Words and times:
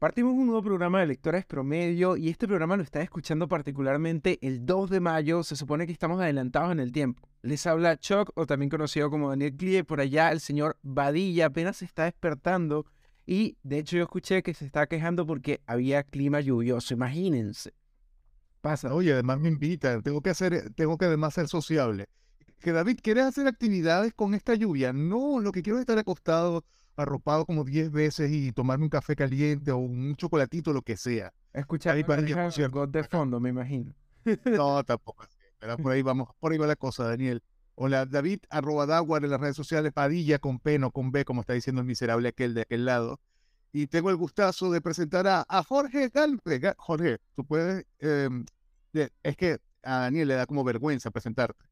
Partimos 0.00 0.32
un 0.32 0.46
nuevo 0.46 0.62
programa 0.62 1.00
de 1.00 1.08
Lectores 1.08 1.44
Promedio 1.44 2.16
y 2.16 2.30
este 2.30 2.48
programa 2.48 2.74
lo 2.74 2.82
está 2.82 3.02
escuchando 3.02 3.48
particularmente 3.48 4.38
el 4.40 4.64
2 4.64 4.88
de 4.88 4.98
mayo. 4.98 5.42
Se 5.42 5.56
supone 5.56 5.84
que 5.84 5.92
estamos 5.92 6.18
adelantados 6.22 6.72
en 6.72 6.80
el 6.80 6.90
tiempo. 6.90 7.28
Les 7.42 7.66
habla 7.66 7.98
Chuck, 7.98 8.30
o 8.34 8.46
también 8.46 8.70
conocido 8.70 9.10
como 9.10 9.28
Daniel 9.28 9.54
Clie. 9.54 9.84
Por 9.84 10.00
allá 10.00 10.32
el 10.32 10.40
señor 10.40 10.78
Badilla 10.80 11.48
apenas 11.48 11.76
se 11.76 11.84
está 11.84 12.04
despertando 12.04 12.86
y 13.26 13.58
de 13.62 13.80
hecho 13.80 13.98
yo 13.98 14.04
escuché 14.04 14.42
que 14.42 14.54
se 14.54 14.64
está 14.64 14.86
quejando 14.86 15.26
porque 15.26 15.60
había 15.66 16.02
clima 16.02 16.40
lluvioso. 16.40 16.94
Imagínense. 16.94 17.74
Pasa. 18.62 18.94
Oye, 18.94 19.12
además 19.12 19.38
me 19.38 19.50
invitan. 19.50 20.00
Tengo 20.00 20.22
que 20.22 20.30
hacer, 20.30 20.72
tengo 20.76 20.96
que 20.96 21.04
además 21.04 21.34
ser 21.34 21.46
sociable. 21.46 22.06
Que 22.60 22.72
David, 22.72 23.00
¿quieres 23.02 23.24
hacer 23.24 23.46
actividades 23.46 24.14
con 24.14 24.32
esta 24.32 24.54
lluvia? 24.54 24.94
No, 24.94 25.40
lo 25.40 25.52
que 25.52 25.60
quiero 25.60 25.76
es 25.76 25.82
estar 25.82 25.98
acostado 25.98 26.64
arropado 27.02 27.46
como 27.46 27.64
10 27.64 27.90
veces 27.90 28.30
y 28.30 28.52
tomarme 28.52 28.84
un 28.84 28.90
café 28.90 29.16
caliente 29.16 29.70
o 29.70 29.78
un 29.78 30.14
chocolatito, 30.16 30.72
lo 30.72 30.82
que 30.82 30.96
sea. 30.96 31.32
Escuchar 31.52 31.96
ahí 31.96 32.04
para 32.04 32.22
de 32.22 33.04
fondo, 33.04 33.40
me 33.40 33.50
imagino. 33.50 33.92
No, 34.44 34.84
tampoco 34.84 35.24
así. 35.24 35.36
Por 35.82 35.92
ahí 35.92 36.02
vamos, 36.02 36.28
por 36.38 36.52
ahí 36.52 36.58
va 36.58 36.66
la 36.66 36.76
cosa, 36.76 37.04
Daniel. 37.04 37.42
Hola, 37.74 38.06
David, 38.06 38.40
arroba 38.50 38.86
Dawar 38.86 39.24
en 39.24 39.30
las 39.30 39.40
redes 39.40 39.56
sociales, 39.56 39.92
Padilla 39.92 40.38
con 40.38 40.58
P, 40.58 40.78
no 40.78 40.90
con 40.90 41.12
B, 41.12 41.24
como 41.24 41.40
está 41.40 41.54
diciendo 41.54 41.80
el 41.80 41.86
miserable 41.86 42.28
aquel 42.28 42.54
de 42.54 42.62
aquel 42.62 42.84
lado. 42.84 43.20
Y 43.72 43.86
tengo 43.86 44.10
el 44.10 44.16
gustazo 44.16 44.70
de 44.70 44.80
presentar 44.80 45.26
a, 45.26 45.44
a 45.48 45.62
Jorge 45.62 46.08
Galpe. 46.08 46.60
Jorge, 46.76 47.18
tú 47.36 47.44
puedes... 47.44 47.84
Em, 48.00 48.44
es 48.92 49.36
que 49.36 49.58
a 49.82 50.00
Daniel 50.00 50.28
le 50.28 50.34
da 50.34 50.46
como 50.46 50.64
vergüenza 50.64 51.10
presentarte. 51.10 51.64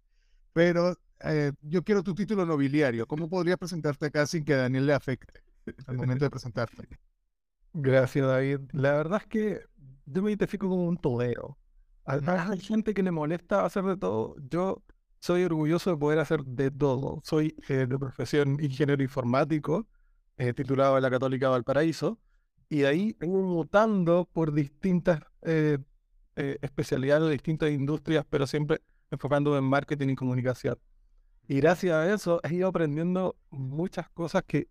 Pero 0.52 0.96
eh, 1.24 1.52
yo 1.62 1.82
quiero 1.82 2.02
tu 2.02 2.14
título 2.14 2.46
nobiliario. 2.46 3.06
¿Cómo 3.06 3.28
podría 3.28 3.56
presentarte 3.56 4.06
acá 4.06 4.26
sin 4.26 4.44
que 4.44 4.54
Daniel 4.54 4.86
le 4.86 4.94
afecte 4.94 5.42
al 5.86 5.96
momento 5.96 6.24
de 6.24 6.30
presentarte? 6.30 6.88
Gracias, 7.72 8.26
David. 8.26 8.60
La 8.72 8.92
verdad 8.92 9.20
es 9.22 9.28
que 9.28 9.60
yo 10.06 10.22
me 10.22 10.30
identifico 10.30 10.68
como 10.68 10.86
un 10.86 10.96
todero. 10.96 11.58
Hay 12.04 12.60
gente 12.60 12.94
que 12.94 13.02
le 13.02 13.10
molesta 13.10 13.64
hacer 13.64 13.84
de 13.84 13.96
todo. 13.96 14.36
Yo 14.48 14.82
soy 15.20 15.44
orgulloso 15.44 15.90
de 15.90 15.96
poder 15.96 16.18
hacer 16.20 16.42
de 16.44 16.70
todo. 16.70 17.20
Soy 17.24 17.54
eh, 17.68 17.86
de 17.86 17.98
profesión 17.98 18.58
ingeniero 18.62 19.02
informático, 19.02 19.86
eh, 20.38 20.54
titulado 20.54 20.96
en 20.96 21.02
la 21.02 21.10
Católica 21.10 21.50
Valparaíso, 21.50 22.18
y 22.70 22.80
de 22.80 22.86
ahí 22.86 23.16
vengo 23.18 23.42
mutando 23.42 24.28
por 24.32 24.52
distintas 24.52 25.20
especialidades, 26.34 27.30
distintas 27.30 27.70
industrias, 27.70 28.24
pero 28.28 28.46
siempre 28.46 28.80
enfocándome 29.10 29.58
en 29.58 29.64
marketing 29.64 30.08
y 30.10 30.14
comunicación. 30.14 30.78
Y 31.50 31.60
gracias 31.60 31.94
a 31.94 32.12
eso 32.12 32.40
he 32.44 32.56
ido 32.56 32.68
aprendiendo 32.68 33.34
muchas 33.48 34.10
cosas 34.10 34.42
que 34.46 34.68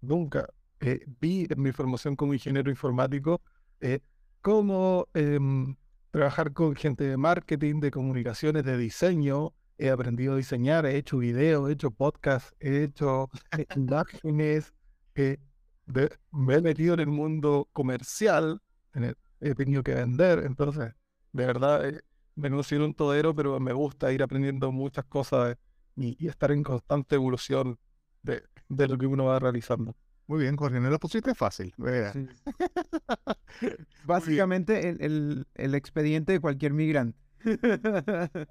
nunca 0.00 0.48
eh, 0.80 1.04
vi 1.20 1.46
en 1.50 1.60
mi 1.60 1.72
formación 1.72 2.16
como 2.16 2.32
ingeniero 2.32 2.70
informático, 2.70 3.42
eh, 3.80 4.00
cómo 4.40 5.08
em, 5.12 5.76
trabajar 6.10 6.54
con 6.54 6.74
gente 6.74 7.04
de 7.04 7.18
marketing, 7.18 7.80
de 7.80 7.90
comunicaciones, 7.90 8.64
de 8.64 8.78
diseño. 8.78 9.52
He 9.76 9.90
aprendido 9.90 10.32
a 10.32 10.36
diseñar, 10.38 10.86
he 10.86 10.96
hecho 10.96 11.18
videos, 11.18 11.68
he 11.68 11.74
hecho 11.74 11.90
podcasts, 11.90 12.54
he 12.60 12.84
hecho 12.84 13.28
imágenes, 13.76 14.72
eh, 15.16 15.36
me 16.32 16.54
he 16.54 16.62
metido 16.62 16.94
en 16.94 17.00
el 17.00 17.08
mundo 17.08 17.68
comercial, 17.74 18.62
he 19.40 19.54
tenido 19.54 19.82
que 19.82 19.94
vender, 19.94 20.44
entonces, 20.46 20.94
de 21.32 21.46
verdad, 21.46 21.92
me 22.36 22.50
considero 22.50 22.86
un 22.86 22.94
todero, 22.94 23.34
pero 23.34 23.60
me 23.60 23.74
gusta 23.74 24.10
ir 24.14 24.22
aprendiendo 24.22 24.72
muchas 24.72 25.04
cosas 25.04 25.58
y, 25.96 26.28
estar 26.28 26.52
en 26.52 26.62
constante 26.62 27.14
evolución 27.14 27.78
de, 28.22 28.42
lo 28.68 28.98
que 28.98 29.06
uno 29.06 29.26
va 29.26 29.38
realizando. 29.38 29.96
Muy 30.26 30.42
bien, 30.42 30.56
Jorge, 30.56 30.80
no 30.80 30.90
lo 30.90 30.98
pusiste 30.98 31.34
fácil. 31.34 31.72
Básicamente 34.04 34.88
el, 34.88 35.46
el, 35.54 35.74
expediente 35.74 36.32
de 36.32 36.40
cualquier 36.40 36.72
migrante. 36.72 37.18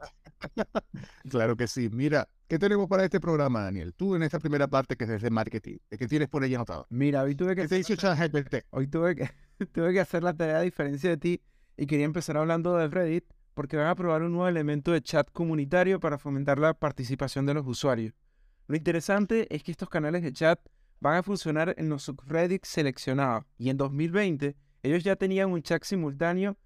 claro 1.29 1.57
que 1.57 1.67
sí. 1.67 1.89
Mira, 1.91 2.29
¿qué 2.47 2.57
tenemos 2.57 2.87
para 2.87 3.03
este 3.03 3.19
programa, 3.19 3.63
Daniel? 3.63 3.93
Tú 3.93 4.15
en 4.15 4.23
esta 4.23 4.39
primera 4.39 4.67
parte 4.67 4.95
que 4.95 5.03
es 5.03 5.21
de 5.21 5.29
marketing, 5.29 5.77
¿qué 5.89 6.07
tienes 6.07 6.29
por 6.29 6.43
ahí 6.43 6.55
anotado? 6.55 6.87
Mira, 6.89 7.23
hoy 7.23 7.35
tuve 7.35 7.55
que... 7.55 7.67
te 7.67 8.63
Hoy 8.69 8.87
tuve 8.87 9.15
que, 9.15 9.29
tuve 9.73 9.93
que 9.93 9.99
hacer 9.99 10.23
la 10.23 10.33
tarea 10.33 10.59
a 10.59 10.61
diferencia 10.61 11.09
de 11.09 11.17
ti 11.17 11.41
y 11.75 11.87
quería 11.87 12.05
empezar 12.05 12.37
hablando 12.37 12.77
de 12.77 12.87
Reddit 12.87 13.25
porque 13.55 13.77
van 13.77 13.87
a 13.87 13.95
probar 13.95 14.21
un 14.21 14.33
nuevo 14.33 14.47
elemento 14.47 14.91
de 14.91 15.01
chat 15.01 15.31
comunitario 15.31 15.99
para 15.99 16.19
fomentar 16.19 16.59
la 16.59 16.75
participación 16.75 17.47
de 17.47 17.55
los 17.55 17.65
usuarios. 17.65 18.13
Lo 18.67 18.75
interesante 18.75 19.47
es 19.53 19.63
que 19.63 19.71
estos 19.71 19.89
canales 19.89 20.21
de 20.21 20.33
chat 20.33 20.59
van 20.99 21.15
a 21.15 21.23
funcionar 21.23 21.73
en 21.77 21.89
los 21.89 22.03
subreddits 22.03 22.67
seleccionados 22.67 23.45
y 23.57 23.69
en 23.69 23.77
2020 23.77 24.55
ellos 24.83 25.03
ya 25.03 25.15
tenían 25.15 25.51
un 25.51 25.63
chat 25.63 25.83
simultáneo, 25.83 26.57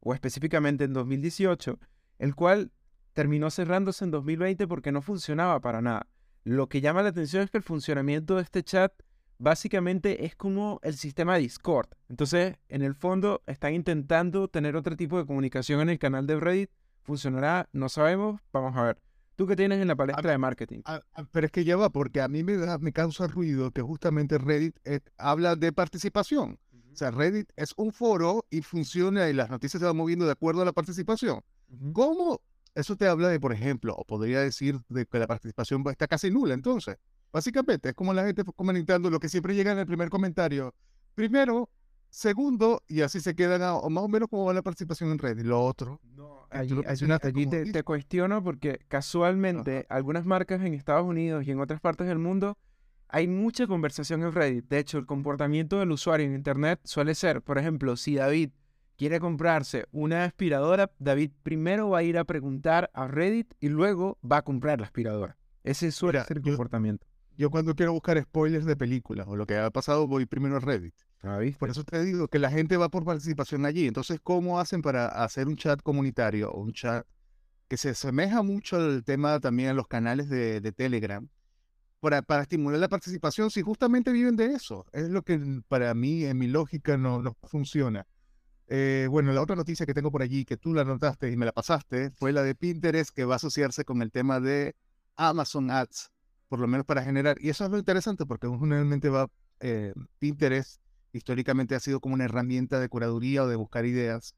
o 0.00 0.14
específicamente 0.14 0.84
en 0.84 0.92
2018, 0.92 1.78
el 2.18 2.34
cual 2.34 2.70
terminó 3.12 3.50
cerrándose 3.50 4.04
en 4.04 4.12
2020 4.12 4.66
porque 4.68 4.92
no 4.92 5.02
funcionaba 5.02 5.60
para 5.60 5.82
nada. 5.82 6.06
Lo 6.44 6.68
que 6.68 6.80
llama 6.80 7.02
la 7.02 7.08
atención 7.08 7.42
es 7.42 7.50
que 7.50 7.58
el 7.58 7.64
funcionamiento 7.64 8.36
de 8.36 8.42
este 8.42 8.62
chat 8.62 8.92
básicamente 9.38 10.24
es 10.24 10.36
como 10.36 10.80
el 10.82 10.96
sistema 10.96 11.36
Discord. 11.36 11.88
Entonces, 12.08 12.56
en 12.68 12.82
el 12.82 12.94
fondo, 12.94 13.42
están 13.46 13.74
intentando 13.74 14.48
tener 14.48 14.76
otro 14.76 14.96
tipo 14.96 15.18
de 15.18 15.26
comunicación 15.26 15.80
en 15.80 15.90
el 15.90 15.98
canal 15.98 16.26
de 16.26 16.40
Reddit. 16.40 16.70
¿Funcionará? 17.02 17.68
No 17.72 17.88
sabemos. 17.88 18.40
Vamos 18.52 18.76
a 18.76 18.82
ver. 18.82 18.98
¿Tú 19.36 19.46
qué 19.46 19.54
tienes 19.54 19.80
en 19.80 19.88
la 19.88 19.96
palestra 19.96 20.30
de 20.30 20.38
marketing? 20.38 20.80
pero 21.30 21.46
es 21.46 21.52
que 21.52 21.64
ya 21.64 21.76
va, 21.76 21.90
porque 21.90 22.22
a 22.22 22.28
mí 22.28 22.42
me, 22.42 22.56
da, 22.56 22.78
me 22.78 22.92
causa 22.92 23.26
ruido 23.26 23.70
que 23.70 23.82
justamente 23.82 24.38
Reddit 24.38 24.78
eh, 24.84 25.00
habla 25.18 25.56
de 25.56 25.72
participación. 25.72 26.58
O 26.92 26.96
sea, 26.96 27.10
Reddit 27.10 27.50
es 27.56 27.74
un 27.76 27.92
foro 27.92 28.46
y 28.48 28.62
funciona 28.62 29.28
y 29.28 29.34
las 29.34 29.50
noticias 29.50 29.78
se 29.78 29.86
van 29.86 29.96
moviendo 29.96 30.24
de 30.24 30.32
acuerdo 30.32 30.62
a 30.62 30.64
la 30.64 30.72
participación. 30.72 31.42
¿Cómo? 31.92 32.40
Eso 32.74 32.96
te 32.96 33.06
habla 33.06 33.28
de, 33.28 33.38
por 33.38 33.52
ejemplo, 33.52 33.94
o 33.94 34.04
podría 34.04 34.40
decir 34.40 34.80
de 34.88 35.04
que 35.04 35.18
la 35.18 35.26
participación 35.26 35.84
está 35.90 36.06
casi 36.06 36.30
nula 36.30 36.54
entonces. 36.54 36.96
Básicamente, 37.32 37.90
es 37.90 37.94
como 37.94 38.12
la 38.14 38.24
gente 38.24 38.44
comentando 38.44 39.10
lo 39.10 39.20
que 39.20 39.28
siempre 39.28 39.54
llega 39.54 39.72
en 39.72 39.78
el 39.78 39.86
primer 39.86 40.10
comentario. 40.10 40.74
Primero, 41.14 41.70
segundo, 42.10 42.82
y 42.88 43.02
así 43.02 43.20
se 43.20 43.34
quedan, 43.34 43.60
o 43.62 43.90
más 43.90 44.04
o 44.04 44.08
menos 44.08 44.28
como 44.28 44.44
va 44.46 44.54
la 44.54 44.62
participación 44.62 45.10
en 45.10 45.18
Reddit. 45.18 45.44
Lo 45.44 45.62
otro. 45.62 46.00
No, 46.14 46.46
allí, 46.50 46.82
te, 47.72 47.82
cuestiono 47.82 48.42
porque 48.42 48.80
casualmente 48.88 49.86
algunas 49.88 50.24
marcas 50.24 50.62
en 50.62 50.74
Estados 50.74 51.06
Unidos 51.06 51.46
y 51.46 51.50
en 51.50 51.60
otras 51.60 51.80
partes 51.80 52.06
del 52.06 52.18
mundo 52.18 52.56
hay 53.08 53.28
mucha 53.28 53.66
conversación 53.66 54.22
en 54.22 54.32
Reddit. 54.32 54.66
De 54.68 54.78
hecho, 54.78 54.98
el 54.98 55.06
comportamiento 55.06 55.78
del 55.78 55.92
usuario 55.92 56.26
en 56.26 56.34
Internet 56.34 56.80
suele 56.84 57.14
ser, 57.14 57.42
por 57.42 57.58
ejemplo, 57.58 57.96
si 57.96 58.16
David 58.16 58.50
quiere 58.96 59.20
comprarse 59.20 59.86
una 59.92 60.24
aspiradora, 60.24 60.90
David 60.98 61.30
primero 61.42 61.90
va 61.90 61.98
a 61.98 62.02
ir 62.02 62.18
a 62.18 62.24
preguntar 62.24 62.90
a 62.94 63.06
Reddit 63.06 63.52
y 63.60 63.68
luego 63.68 64.18
va 64.24 64.38
a 64.38 64.42
comprar 64.42 64.80
la 64.80 64.86
aspiradora. 64.86 65.36
Ese 65.62 65.92
suele 65.92 66.24
ser 66.24 66.38
el 66.38 66.42
comportamiento. 66.42 67.06
Yo 67.36 67.50
cuando 67.50 67.74
quiero 67.74 67.92
buscar 67.92 68.20
spoilers 68.22 68.64
de 68.64 68.76
películas 68.76 69.26
o 69.28 69.36
lo 69.36 69.46
que 69.46 69.58
ha 69.58 69.70
pasado, 69.70 70.06
voy 70.06 70.24
primero 70.24 70.56
a 70.56 70.60
Reddit. 70.60 70.94
Ah, 71.22 71.40
por 71.58 71.68
eso 71.70 71.84
te 71.84 72.02
digo 72.02 72.28
que 72.28 72.38
la 72.38 72.50
gente 72.50 72.76
va 72.76 72.88
por 72.88 73.04
participación 73.04 73.66
allí. 73.66 73.86
Entonces, 73.86 74.18
¿cómo 74.22 74.58
hacen 74.58 74.80
para 74.80 75.08
hacer 75.08 75.46
un 75.48 75.56
chat 75.56 75.82
comunitario 75.82 76.50
o 76.50 76.60
un 76.60 76.72
chat 76.72 77.06
que 77.68 77.76
se 77.76 77.90
asemeja 77.90 78.42
mucho 78.42 78.76
al 78.76 79.04
tema 79.04 79.38
también 79.40 79.70
a 79.70 79.74
los 79.74 79.86
canales 79.86 80.30
de, 80.30 80.60
Telegram? 80.72 81.28
Para, 82.00 82.22
para, 82.22 82.42
estimular 82.42 82.78
la 82.78 82.88
participación, 82.88 83.50
si 83.50 83.62
justamente 83.62 84.12
viven 84.12 84.36
de 84.36 84.54
eso. 84.54 84.86
Es 84.92 85.08
lo 85.08 85.22
que 85.22 85.38
para 85.68 85.92
mí, 85.94 86.24
en 86.24 86.38
mi 86.38 86.46
lógica, 86.46 86.96
no, 86.96 87.20
no 87.20 87.36
funciona. 87.42 88.06
Eh, 88.68 89.08
bueno, 89.10 89.32
la 89.32 89.42
otra 89.42 89.56
noticia 89.56 89.84
que 89.84 89.94
tengo 89.94 90.10
por 90.10 90.22
allí, 90.22 90.44
que 90.44 90.56
tú 90.56 90.72
la 90.72 90.84
notaste 90.84 91.30
y 91.30 91.36
me 91.36 91.46
la 91.46 91.52
pasaste, 91.52 92.10
fue 92.12 92.32
la 92.32 92.42
de 92.42 92.54
Pinterest, 92.54 93.10
que 93.10 93.24
va 93.24 93.34
a 93.34 93.36
asociarse 93.36 93.84
con 93.84 94.00
el 94.00 94.10
tema 94.10 94.40
de 94.40 94.74
Amazon 95.16 95.70
Ads 95.70 96.12
por 96.48 96.60
lo 96.60 96.66
menos 96.66 96.86
para 96.86 97.02
generar, 97.02 97.36
y 97.40 97.50
eso 97.50 97.64
es 97.64 97.70
lo 97.70 97.78
interesante 97.78 98.26
porque 98.26 98.48
generalmente 98.48 99.08
va, 99.08 99.28
eh, 99.60 99.92
Pinterest 100.18 100.80
históricamente 101.12 101.74
ha 101.74 101.80
sido 101.80 102.00
como 102.00 102.14
una 102.14 102.24
herramienta 102.24 102.78
de 102.78 102.88
curaduría 102.88 103.44
o 103.44 103.48
de 103.48 103.56
buscar 103.56 103.84
ideas, 103.86 104.34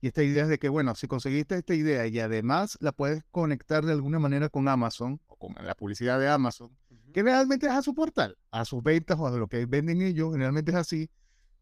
y 0.00 0.06
esta 0.06 0.22
idea 0.22 0.44
es 0.44 0.48
de 0.48 0.58
que, 0.58 0.70
bueno, 0.70 0.94
si 0.94 1.06
conseguiste 1.06 1.56
esta 1.56 1.74
idea 1.74 2.06
y 2.06 2.18
además 2.20 2.78
la 2.80 2.92
puedes 2.92 3.22
conectar 3.30 3.84
de 3.84 3.92
alguna 3.92 4.18
manera 4.18 4.48
con 4.48 4.66
Amazon 4.66 5.20
o 5.26 5.36
con 5.36 5.54
la 5.62 5.74
publicidad 5.74 6.18
de 6.18 6.28
Amazon, 6.28 6.70
que 7.12 7.22
realmente 7.22 7.66
es 7.66 7.72
a 7.72 7.82
su 7.82 7.94
portal, 7.94 8.38
a 8.50 8.64
sus 8.64 8.82
ventas 8.82 9.18
o 9.18 9.26
a 9.26 9.30
lo 9.30 9.46
que 9.46 9.66
venden 9.66 10.00
ellos, 10.00 10.32
generalmente 10.32 10.70
es 10.70 10.76
así, 10.78 11.10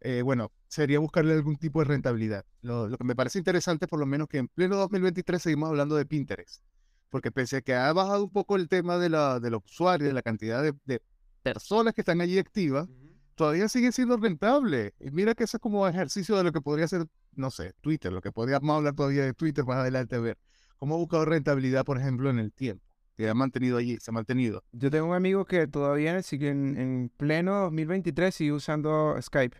eh, 0.00 0.22
bueno, 0.22 0.52
sería 0.68 1.00
buscarle 1.00 1.32
algún 1.32 1.56
tipo 1.56 1.80
de 1.80 1.86
rentabilidad. 1.86 2.44
Lo, 2.62 2.88
lo, 2.88 2.96
que 2.96 3.04
me 3.04 3.16
parece 3.16 3.38
interesante, 3.38 3.88
por 3.88 3.98
lo 3.98 4.06
menos, 4.06 4.28
que 4.28 4.38
en 4.38 4.46
pleno 4.46 4.76
2023 4.76 5.42
seguimos 5.42 5.70
hablando 5.70 5.96
de 5.96 6.06
Pinterest 6.06 6.62
porque 7.10 7.30
pese 7.30 7.56
a 7.58 7.60
que 7.60 7.74
ha 7.74 7.92
bajado 7.92 8.24
un 8.24 8.30
poco 8.30 8.56
el 8.56 8.68
tema 8.68 8.98
de, 8.98 9.08
la, 9.08 9.40
de 9.40 9.50
los 9.50 9.64
usuarios, 9.64 10.08
de 10.08 10.14
la 10.14 10.22
cantidad 10.22 10.62
de, 10.62 11.00
personas 11.42 11.94
que 11.94 12.02
están 12.02 12.20
allí 12.20 12.38
activas, 12.38 12.88
todavía 13.34 13.68
sigue 13.68 13.92
siendo 13.92 14.16
rentable. 14.16 14.94
Y 15.00 15.10
mira 15.10 15.34
que 15.34 15.44
eso 15.44 15.56
es 15.56 15.60
como 15.60 15.86
ejercicio 15.88 16.36
de 16.36 16.44
lo 16.44 16.52
que 16.52 16.60
podría 16.60 16.88
ser, 16.88 17.06
no 17.34 17.50
sé, 17.50 17.72
Twitter, 17.80 18.12
lo 18.12 18.20
que 18.20 18.32
podríamos 18.32 18.76
hablar 18.76 18.94
todavía 18.94 19.24
de 19.24 19.34
Twitter 19.34 19.64
más 19.64 19.78
adelante 19.78 20.16
a 20.16 20.20
ver. 20.20 20.38
¿Cómo 20.76 20.94
ha 20.94 20.98
buscado 20.98 21.24
rentabilidad, 21.24 21.84
por 21.84 21.98
ejemplo, 21.98 22.30
en 22.30 22.38
el 22.38 22.52
tiempo? 22.52 22.84
Que 23.16 23.28
ha 23.28 23.34
mantenido 23.34 23.78
allí, 23.78 23.98
se 24.00 24.10
ha 24.10 24.14
mantenido. 24.14 24.62
Yo 24.72 24.90
tengo 24.90 25.06
un 25.06 25.14
amigo 25.14 25.44
que 25.44 25.66
todavía 25.66 26.22
sigue 26.22 26.50
en, 26.50 26.76
en 26.76 27.12
pleno 27.16 27.62
2023 27.62 28.34
sigue 28.34 28.52
usando 28.52 29.16
Skype. 29.20 29.56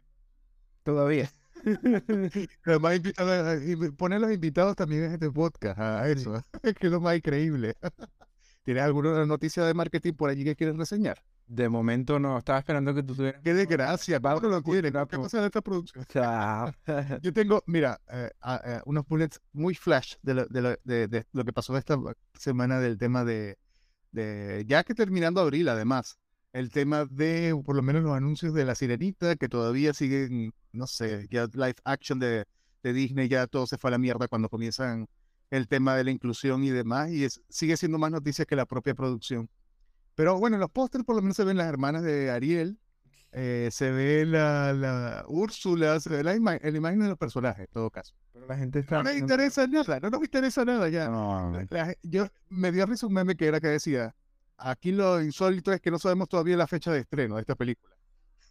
todavía. 0.85 1.31
Lo 2.65 2.81
más 2.81 2.97
invitado- 2.97 3.63
y 3.63 3.77
poner 3.93 4.21
los 4.21 4.33
invitados 4.33 4.77
también 4.77 5.05
en 5.05 5.13
este 5.15 5.31
podcast 5.31 5.79
a 5.79 6.09
eso, 6.09 6.35
es 6.63 6.75
que 6.75 6.87
es 6.87 6.93
lo 6.93 7.01
más 7.01 7.17
increíble. 7.17 7.75
¿Tienes 8.65 8.83
alguna 8.83 9.25
noticia 9.25 9.65
de 9.65 9.73
marketing 9.75 10.13
por 10.13 10.29
allí 10.31 10.45
que 10.45 10.55
quieres 10.55 10.77
reseñar? 10.77 11.23
De 11.47 11.71
momento 11.71 12.19
no, 12.19 12.37
estaba 12.37 12.59
esperando 12.59 12.95
que 12.95 13.03
tú 13.03 13.15
tuvieras. 13.15 13.41
Qué 13.43 13.55
desgracia, 13.55 14.21
Pablo 14.21 14.51
lo 14.51 14.61
tiene. 14.63 14.93
¿Qué 14.93 15.19
pasa 15.19 15.39
en 15.39 15.45
esta 15.47 15.63
producción? 15.63 16.05
Chao. 16.05 16.71
Yo 17.23 17.33
tengo, 17.33 17.63
mira, 17.67 17.99
eh, 18.13 18.31
a- 18.43 18.61
eh, 18.63 18.81
unos 18.85 19.07
bullets 19.09 19.41
muy 19.53 19.75
flash 19.75 20.17
de 20.21 20.35
lo, 20.35 20.45
de, 20.47 20.61
lo, 20.61 20.77
de- 20.85 21.09
de 21.09 21.27
lo 21.33 21.45
que 21.45 21.53
pasó 21.55 21.75
esta 21.79 21.97
semana 22.35 22.79
del 22.81 22.99
tema 22.99 23.25
de, 23.25 23.57
de, 24.13 24.65
ya 24.69 24.85
que 24.85 24.95
terminando 24.95 25.41
abril 25.41 25.71
además, 25.71 26.19
el 26.53 26.71
tema 26.71 27.05
de, 27.05 27.55
por 27.65 27.77
lo 27.77 27.83
menos 27.83 28.03
los 28.03 28.17
anuncios 28.17 28.55
de 28.55 28.65
La 28.65 28.75
Sirenita, 28.75 29.37
que 29.37 29.49
todavía 29.49 29.93
siguen, 29.95 30.53
no 30.73 30.87
sé, 30.87 31.27
ya 31.31 31.47
live 31.53 31.77
action 31.85 32.19
de, 32.19 32.45
de 32.83 32.93
Disney, 32.93 33.29
ya 33.29 33.47
todo 33.47 33.67
se 33.67 33.79
fue 33.79 33.89
a 33.89 33.93
la 33.93 33.99
mierda 33.99 34.29
cuando 34.29 34.49
comienzan 34.49 35.07
el 35.51 35.69
tema 35.69 35.95
de 35.97 36.05
la 36.05 36.11
inclusión 36.11 36.65
y 36.65 36.71
demás, 36.71 37.11
y 37.11 37.25
es, 37.25 37.41
sigue 37.49 37.77
siendo 37.77 37.99
más 37.99 38.11
noticia 38.11 38.45
que 38.45 38.57
la 38.57 38.67
propia 38.67 38.95
producción. 38.95 39.49
Pero 40.15 40.39
bueno, 40.39 40.57
en 40.57 40.61
los 40.61 40.71
pósters 40.71 41.05
por 41.05 41.17
lo 41.17 41.23
menos 41.23 41.37
se 41.37 41.45
ven 41.45 41.57
las 41.57 41.69
hermanas 41.69 42.03
de 42.03 42.31
Ariel, 42.31 42.79
eh, 43.33 43.69
se 43.71 43.91
ve 43.91 44.25
la, 44.27 44.73
la 44.73 45.25
Úrsula, 45.29 46.01
se 46.01 46.09
ve 46.11 46.25
la, 46.25 46.35
ima- 46.35 46.59
la 46.61 46.77
imagen 46.77 47.01
de 47.01 47.09
los 47.09 47.19
personajes, 47.19 47.67
en 47.67 47.73
todo 47.73 47.91
caso. 47.91 48.15
Pero 48.33 48.47
la 48.47 48.57
gente 48.57 48.79
está. 48.81 48.97
No 48.97 49.05
nos 49.05 49.13
interesa 49.17 49.67
nada, 49.67 50.01
no 50.01 50.11
nos 50.11 50.23
interesa 50.23 50.65
nada 50.65 50.89
ya. 50.89 51.09
No, 51.09 51.53
La- 51.53 51.67
la- 51.87 51.95
yo 52.03 52.27
me 52.49 52.73
dio 52.73 52.87
risa 52.87 53.07
un 53.07 53.13
meme 53.13 53.37
que 53.37 53.47
era 53.47 53.61
que 53.61 53.69
decía, 53.69 54.15
aquí 54.59 54.93
lo 54.93 55.23
insólito 55.23 55.73
es 55.73 55.81
que 55.81 55.91
no 55.91 55.99
sabemos 55.99 56.29
todavía 56.29 56.57
la 56.57 56.67
fecha 56.67 56.93
de 56.93 57.01
estreno 57.01 57.37
de 57.37 57.43
esta 57.43 57.55
película. 57.55 57.95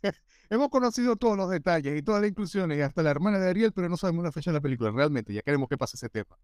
Hemos 0.50 0.70
conocido 0.70 1.16
todos 1.16 1.38
los 1.38 1.50
detalles 1.50 1.98
y 1.98 2.02
todas 2.02 2.22
las 2.22 2.30
inclusiones 2.30 2.78
y 2.78 2.82
hasta 2.82 3.04
la 3.04 3.12
hermana 3.12 3.40
de 3.40 3.50
Ariel, 3.50 3.74
pero 3.74 3.90
no 3.90 3.98
sabemos 3.98 4.24
la 4.24 4.32
fecha 4.32 4.52
de 4.52 4.56
la 4.56 4.62
película. 4.62 4.92
Realmente, 4.92 5.34
ya 5.34 5.42
queremos 5.42 5.68
que 5.70 5.78
pase 5.78 5.98
ese 5.98 6.10
tema. 6.10 6.38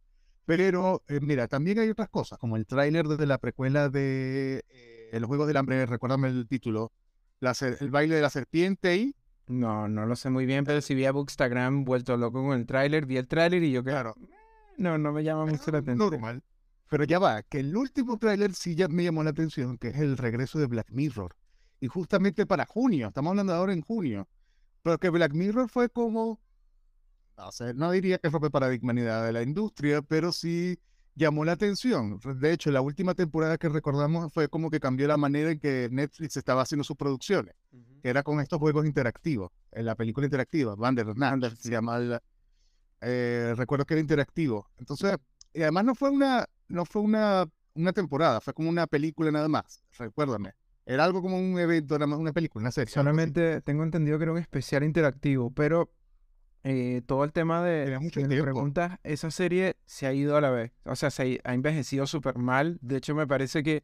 Pero, 0.46 1.04
eh, 1.08 1.20
mira, 1.22 1.48
también 1.48 1.80
hay 1.80 1.90
otras 1.90 2.10
cosas, 2.10 2.38
como 2.38 2.58
el 2.58 2.66
tráiler 2.66 3.08
de 3.08 3.26
la 3.26 3.38
precuela 3.38 3.90
de 3.90 4.64
eh, 4.70 5.18
Los 5.20 5.28
Juegos 5.28 5.48
del 5.48 5.56
Hambre, 5.56 5.86
recuérdame 5.86 6.28
el 6.28 6.48
título, 6.48 6.92
la 7.40 7.56
el 7.80 7.92
baile 7.92 8.16
de 8.16 8.22
la 8.22 8.30
serpiente 8.30 8.96
y... 8.98 9.16
no, 9.48 9.88
no 9.88 10.06
lo 10.06 10.16
sé 10.18 10.30
muy 10.30 10.46
bien, 10.46 10.66
pero 10.66 10.82
si 10.82 10.96
vi 10.96 11.06
a 11.06 11.14
Bookstagram 11.14 11.86
vuelto 11.86 12.18
loco 12.18 12.44
con 12.44 12.60
el 12.60 12.66
tráiler, 12.66 13.06
vi 13.06 13.18
el 13.18 13.28
tráiler 13.28 13.64
y 13.64 13.72
yo 13.72 13.84
Claro, 13.84 14.16
no, 14.78 14.98
no 14.98 15.14
me 15.14 15.24
llama 15.24 15.46
mucho 15.46 15.72
la 15.72 15.78
atención. 15.78 16.12
normal. 16.12 16.44
Pero 16.94 17.06
ya 17.06 17.18
va, 17.18 17.42
que 17.42 17.60
el 17.62 17.76
último 17.76 18.20
tráiler 18.20 18.54
sí 18.54 18.76
ya 18.76 18.88
me 18.88 19.04
llamó 19.04 19.24
la 19.24 19.32
atención, 19.32 19.80
que 19.80 19.88
es 19.88 19.98
el 19.98 20.16
regreso 20.16 20.60
de 20.60 20.68
Black 20.68 20.92
Mirror. 20.92 21.36
Y 21.80 21.88
justamente 21.88 22.46
para 22.46 22.68
junio, 22.68 23.08
estamos 23.08 23.32
hablando 23.32 23.52
ahora 23.52 23.74
en 23.74 23.82
junio. 23.82 24.28
Pero 24.84 25.00
que 25.00 25.10
Black 25.10 25.34
Mirror 25.34 25.72
fue 25.72 25.90
como, 25.90 26.40
no 27.36 27.52
sé, 27.52 27.74
no 27.74 27.90
diría 27.90 28.20
que 28.20 28.30
rompe 28.30 28.52
paradigma 28.52 28.94
ni 28.94 29.02
nada 29.02 29.26
de 29.26 29.34
la 29.34 29.42
industria, 29.42 30.04
pero 30.04 30.32
sí 30.32 30.78
llamó 31.16 31.44
la 31.44 31.54
atención. 31.54 32.20
De 32.40 32.54
hecho, 32.54 32.70
la 32.70 32.82
última 32.82 33.16
temporada 33.16 33.58
que 33.58 33.70
recordamos 33.70 34.32
fue 34.32 34.48
como 34.48 34.70
que 34.70 34.80
cambió 34.80 35.08
la 35.08 35.18
manera 35.18 35.50
en 35.50 35.60
que 35.60 35.90
Netflix 35.92 36.38
estaba 36.38 36.62
haciendo 36.62 36.84
sus 36.84 36.96
producciones, 36.96 37.56
que 38.04 38.10
era 38.10 38.22
con 38.22 38.40
estos 38.40 38.60
juegos 38.60 38.86
interactivos, 38.86 39.50
en 39.72 39.88
la 39.88 39.96
película 39.96 40.28
interactiva, 40.28 40.76
Bandersnatch 40.76 41.56
se 41.56 41.72
llama 41.72 41.98
el- 41.98 42.20
eh, 43.02 43.56
recuerdo 43.58 43.84
que 43.84 43.96
era 43.96 44.02
interactivo. 44.02 44.70
Entonces, 44.78 45.18
y 45.54 45.62
además 45.62 45.86
no 45.86 45.96
fue 45.96 46.10
una, 46.10 46.46
no 46.74 46.86
fue 46.86 47.02
una, 47.02 47.46
una 47.76 47.94
temporada, 47.94 48.42
fue 48.42 48.54
como 48.54 48.70
una 48.70 48.88
película 48.88 49.32
nada 49.32 49.48
más, 49.48 49.84
recuérdame. 49.98 50.54
Era 50.86 51.06
algo 51.06 51.22
como 51.22 51.38
un 51.38 51.58
evento, 51.58 51.96
nada 51.96 52.08
más 52.08 52.20
una 52.20 52.34
película, 52.34 52.64
una 52.64 52.72
serie. 52.72 52.92
Solamente 52.92 53.62
tengo 53.62 53.84
entendido 53.84 54.18
que 54.18 54.24
era 54.24 54.34
un 54.34 54.40
especial 54.40 54.84
interactivo, 54.84 55.52
pero 55.52 55.94
eh, 56.64 57.02
todo 57.06 57.24
el 57.24 57.32
tema 57.32 57.64
de 57.64 57.98
tiempo. 58.12 58.44
preguntas, 58.44 59.00
esa 59.04 59.32
serie 59.32 59.78
se 59.86 60.08
ha 60.08 60.14
ido 60.14 60.36
a 60.36 60.42
la 60.42 60.50
vez. 60.50 60.72
O 60.84 60.96
sea, 60.96 61.10
se 61.10 61.40
ha 61.44 61.50
ha 61.50 61.54
envejecido 61.54 62.06
súper 62.06 62.38
mal. 62.38 62.80
De 62.82 62.98
hecho, 62.98 63.16
me 63.16 63.28
parece 63.28 63.64
que 63.64 63.84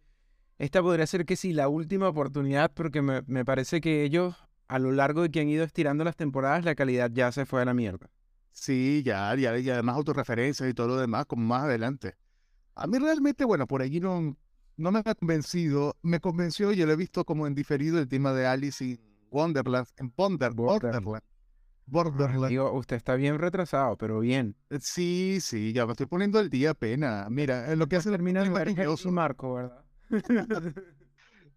esta 0.58 0.82
podría 0.82 1.08
ser 1.08 1.26
que 1.26 1.38
sí 1.38 1.54
la 1.54 1.70
última 1.70 2.10
oportunidad, 2.10 2.72
porque 2.74 3.02
me, 3.02 3.22
me 3.28 3.46
parece 3.46 3.80
que 3.80 4.04
ellos, 4.04 4.36
a 4.68 4.80
lo 4.80 4.92
largo 4.92 5.22
de 5.22 5.30
que 5.30 5.40
han 5.40 5.48
ido 5.48 5.64
estirando 5.64 6.04
las 6.04 6.18
temporadas, 6.18 6.66
la 6.66 6.76
calidad 6.76 7.12
ya 7.14 7.32
se 7.32 7.46
fue 7.46 7.62
a 7.62 7.66
la 7.66 7.74
mierda. 7.74 8.10
Sí, 8.52 9.04
ya, 9.06 9.34
ya, 9.36 9.58
y 9.58 9.70
además 9.70 9.96
autorreferencias 9.96 10.70
y 10.70 10.74
todo 10.74 10.88
lo 10.88 10.98
demás, 10.98 11.26
como 11.28 11.46
más 11.46 11.64
adelante. 11.64 12.16
A 12.80 12.88
mí 12.88 12.98
realmente, 12.98 13.44
bueno, 13.46 13.68
por 13.68 13.82
allí 13.82 14.00
no, 14.00 14.38
no 14.78 14.92
me 14.92 15.00
ha 15.00 15.04
convencido. 15.16 15.98
Me 16.02 16.20
convenció, 16.20 16.72
yo 16.72 16.86
lo 16.86 16.94
he 16.94 16.96
visto 16.96 17.26
como 17.26 17.46
en 17.46 17.54
diferido 17.54 18.00
el 18.00 18.08
tema 18.08 18.34
de 18.34 18.48
Alice 18.48 18.84
in 18.84 19.00
Wonderland, 19.32 19.88
en 19.98 20.10
Ponder, 20.12 20.54
Borderland. 20.54 21.04
Borderland. 21.04 21.24
Borderland. 21.86 22.48
Digo, 22.50 22.72
usted 22.74 22.96
está 22.96 23.16
bien 23.16 23.38
retrasado, 23.38 23.98
pero 23.98 24.20
bien. 24.20 24.56
Sí, 24.80 25.40
sí, 25.42 25.74
ya 25.74 25.86
me 25.86 25.92
estoy 25.92 26.06
poniendo 26.06 26.40
el 26.40 26.50
día 26.50 26.74
pena. 26.74 27.28
Mira, 27.30 27.72
eh, 27.72 27.76
lo 27.76 27.88
que 27.88 27.98
hace 27.98 28.12
Termina 28.12 28.44
es 28.44 29.06
y 29.06 29.12
Marco, 29.12 29.56
¿verdad? 29.56 29.84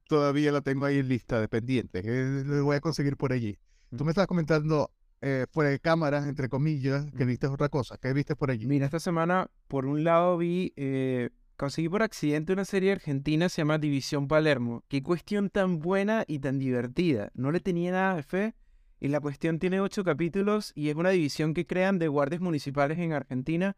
Todavía 0.09 0.53
lo 0.53 0.63
tengo 0.63 0.87
ahí 0.87 0.99
en 0.99 1.09
lista 1.09 1.41
de 1.41 1.49
pendientes. 1.49 2.05
eh, 2.05 2.43
lo 2.45 2.65
voy 2.65 2.77
a 2.77 2.81
conseguir 2.81 3.17
por 3.17 3.33
allí. 3.33 3.59
Tú 3.97 4.03
Mm. 4.03 4.07
me 4.07 4.11
estabas 4.11 4.27
comentando 4.27 4.91
eh, 5.23 5.47
fuera 5.51 5.71
de 5.71 5.79
cámaras, 5.79 6.27
entre 6.27 6.49
comillas, 6.49 7.07
que 7.17 7.25
viste 7.25 7.47
otra 7.47 7.69
cosa. 7.69 7.97
¿Qué 7.97 8.13
viste 8.13 8.35
por 8.35 8.51
allí? 8.51 8.67
Mira, 8.67 8.87
esta 8.87 8.99
semana, 8.99 9.49
por 9.69 9.87
un 9.87 10.03
lado, 10.03 10.37
vi, 10.37 10.73
eh, 10.77 11.31
conseguí 11.57 11.89
por 11.89 12.03
accidente 12.03 12.53
una 12.53 12.65
serie 12.65 12.91
argentina, 12.91 13.49
se 13.49 13.63
llama 13.63 13.79
División 13.79 14.27
Palermo. 14.27 14.83
Qué 14.89 15.01
cuestión 15.03 15.49
tan 15.49 15.79
buena 15.79 16.25
y 16.27 16.41
tan 16.41 16.59
divertida. 16.59 17.31
No 17.35 17.53
le 17.53 17.61
tenía 17.61 17.93
nada 17.93 18.17
de 18.17 18.25
fe. 18.25 18.55
Y 18.99 19.09
la 19.09 19.21
cuestión 19.21 19.59
tiene 19.59 19.81
ocho 19.81 20.05
capítulos 20.05 20.73
y 20.75 20.89
es 20.89 20.97
una 20.97 21.11
división 21.11 21.55
que 21.55 21.67
crean 21.67 21.99
de 21.99 22.09
guardias 22.09 22.41
municipales 22.41 22.99
en 22.99 23.13
Argentina, 23.13 23.77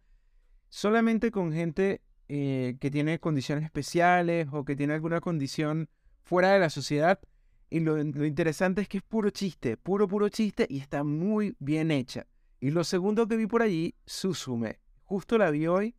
solamente 0.69 1.31
con 1.31 1.53
gente 1.53 2.03
eh, 2.29 2.77
que 2.81 2.91
tiene 2.91 3.19
condiciones 3.19 3.65
especiales 3.65 4.49
o 4.51 4.65
que 4.65 4.77
tiene 4.77 4.95
alguna 4.95 5.21
condición 5.21 5.89
fuera 6.23 6.53
de 6.53 6.59
la 6.59 6.69
sociedad. 6.69 7.21
Y 7.71 7.81
lo, 7.81 7.97
lo 7.97 8.27
interesante 8.27 8.83
es 8.83 8.89
que 8.89 8.99
es 8.99 9.03
puro 9.03 9.31
chiste, 9.31 9.77
puro, 9.77 10.07
puro 10.07 10.29
chiste 10.29 10.67
y 10.69 10.79
está 10.79 11.03
muy 11.05 11.57
bien 11.59 11.91
hecha. 11.91 12.27
Y 12.61 12.71
lo 12.71 12.83
segundo 12.85 13.27
que 13.27 13.37
vi 13.37 13.47
por 13.47 13.63
allí, 13.63 13.95
Susume. 14.07 14.79
Justo 15.03 15.37
la 15.37 15.51
vi 15.51 15.67
hoy. 15.67 15.95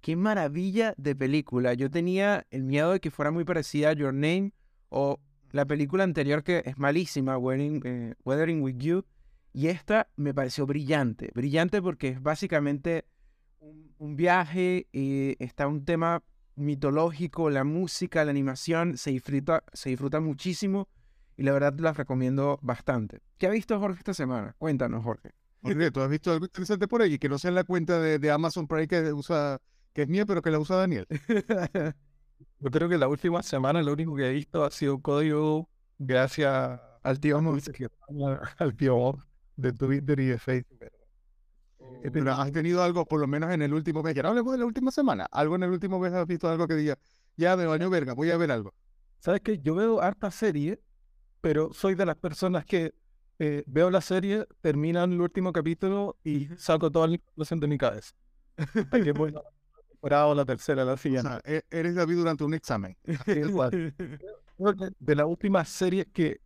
Qué 0.00 0.16
maravilla 0.16 0.94
de 0.96 1.16
película. 1.16 1.74
Yo 1.74 1.90
tenía 1.90 2.46
el 2.50 2.62
miedo 2.62 2.92
de 2.92 3.00
que 3.00 3.10
fuera 3.10 3.30
muy 3.30 3.44
parecida 3.44 3.90
a 3.90 3.92
Your 3.94 4.14
Name 4.14 4.52
o 4.90 5.18
la 5.50 5.64
película 5.64 6.04
anterior 6.04 6.44
que 6.44 6.62
es 6.64 6.78
malísima, 6.78 7.38
Weathering, 7.38 7.80
eh, 7.84 8.14
Weathering 8.24 8.62
with 8.62 8.76
You. 8.76 9.04
Y 9.52 9.68
esta 9.68 10.08
me 10.16 10.34
pareció 10.34 10.66
brillante. 10.66 11.30
Brillante 11.34 11.80
porque 11.80 12.08
es 12.08 12.22
básicamente 12.22 13.06
un, 13.60 13.94
un 13.98 14.14
viaje 14.14 14.86
y 14.92 15.42
está 15.42 15.66
un 15.66 15.84
tema 15.84 16.22
mitológico, 16.54 17.50
la 17.50 17.64
música, 17.64 18.24
la 18.24 18.30
animación, 18.30 18.96
se 18.96 19.10
disfruta, 19.10 19.64
se 19.72 19.90
disfruta 19.90 20.20
muchísimo 20.20 20.88
y 21.36 21.42
la 21.42 21.52
verdad 21.52 21.74
las 21.78 21.96
recomiendo 21.96 22.58
bastante. 22.62 23.20
¿Qué 23.38 23.46
ha 23.46 23.50
visto 23.50 23.78
Jorge 23.78 23.98
esta 23.98 24.14
semana? 24.14 24.54
Cuéntanos, 24.58 25.02
Jorge. 25.04 25.30
Jorge, 25.62 25.90
¿tú 25.90 26.00
has 26.00 26.10
visto 26.10 26.32
algo 26.32 26.44
interesante 26.46 26.86
por 26.88 27.02
allí? 27.02 27.18
Que 27.18 27.28
no 27.28 27.38
sea 27.38 27.48
en 27.48 27.54
la 27.54 27.64
cuenta 27.64 28.00
de, 28.00 28.18
de 28.18 28.30
Amazon 28.30 28.66
Prime 28.66 28.86
que 28.86 29.12
usa, 29.12 29.60
que 29.92 30.02
es 30.02 30.08
mía, 30.08 30.26
pero 30.26 30.42
que 30.42 30.50
la 30.50 30.58
usa 30.58 30.76
Daniel. 30.76 31.06
Yo 32.60 32.70
creo 32.70 32.88
que 32.88 32.98
la 32.98 33.08
última 33.08 33.42
semana 33.42 33.82
lo 33.82 33.92
único 33.92 34.14
que 34.16 34.28
he 34.28 34.32
visto 34.32 34.64
ha 34.64 34.70
sido 34.70 35.00
código 35.00 35.68
gracias 35.98 36.80
Al 37.02 37.20
tío 37.20 37.40
Mo. 37.40 37.56
al 38.58 38.76
tío 38.76 38.96
Mo 38.96 39.24
de 39.56 39.72
Twitter 39.72 40.20
y 40.20 40.26
de 40.26 40.38
Facebook. 40.38 40.80
Pero 42.12 42.32
has 42.32 42.52
tenido 42.52 42.82
algo, 42.82 43.06
por 43.06 43.20
lo 43.20 43.26
menos 43.26 43.50
en 43.52 43.62
el 43.62 43.72
último 43.72 44.02
mes. 44.02 44.14
Ya 44.14 44.22
no 44.22 44.30
hablemos 44.30 44.52
de 44.52 44.58
la 44.58 44.66
última 44.66 44.90
semana. 44.90 45.26
Algo 45.30 45.56
en 45.56 45.62
el 45.62 45.70
último 45.70 45.98
mes 45.98 46.12
has 46.12 46.26
visto 46.26 46.48
algo 46.48 46.66
que 46.66 46.74
diga, 46.74 46.98
ya 47.36 47.56
me 47.56 47.66
baño 47.66 47.88
verga, 47.90 48.14
voy 48.14 48.30
a 48.30 48.36
ver 48.36 48.50
algo. 48.50 48.74
¿Sabes 49.20 49.40
qué? 49.40 49.58
Yo 49.60 49.74
veo 49.74 50.00
harta 50.00 50.30
serie, 50.30 50.80
pero 51.44 51.74
soy 51.74 51.94
de 51.94 52.06
las 52.06 52.16
personas 52.16 52.64
que 52.64 52.94
eh, 53.38 53.64
veo 53.66 53.90
la 53.90 54.00
serie, 54.00 54.46
terminan 54.62 55.12
el 55.12 55.20
último 55.20 55.52
capítulo 55.52 56.16
y 56.24 56.46
saco 56.56 56.90
toda 56.90 57.06
la 57.06 57.16
información 57.16 57.60
de 57.60 57.66
mi 57.66 57.76
cabeza. 57.76 58.14
Hasta 58.56 59.02
que 59.02 59.12
voy 59.12 59.28
a 59.28 59.34
la 59.42 59.42
temporada 59.90 60.26
o 60.28 60.34
la 60.34 60.46
tercera, 60.46 60.86
la 60.86 60.94
O 60.94 60.96
siguiente. 60.96 61.28
sea, 61.28 61.42
e- 61.44 61.62
eres 61.70 61.96
David 61.96 62.16
durante 62.16 62.44
un 62.44 62.54
examen. 62.54 62.96
Igual. 63.26 63.94
De 64.98 65.14
las 65.14 65.26
últimas 65.26 65.68
series 65.68 66.06
que 66.14 66.40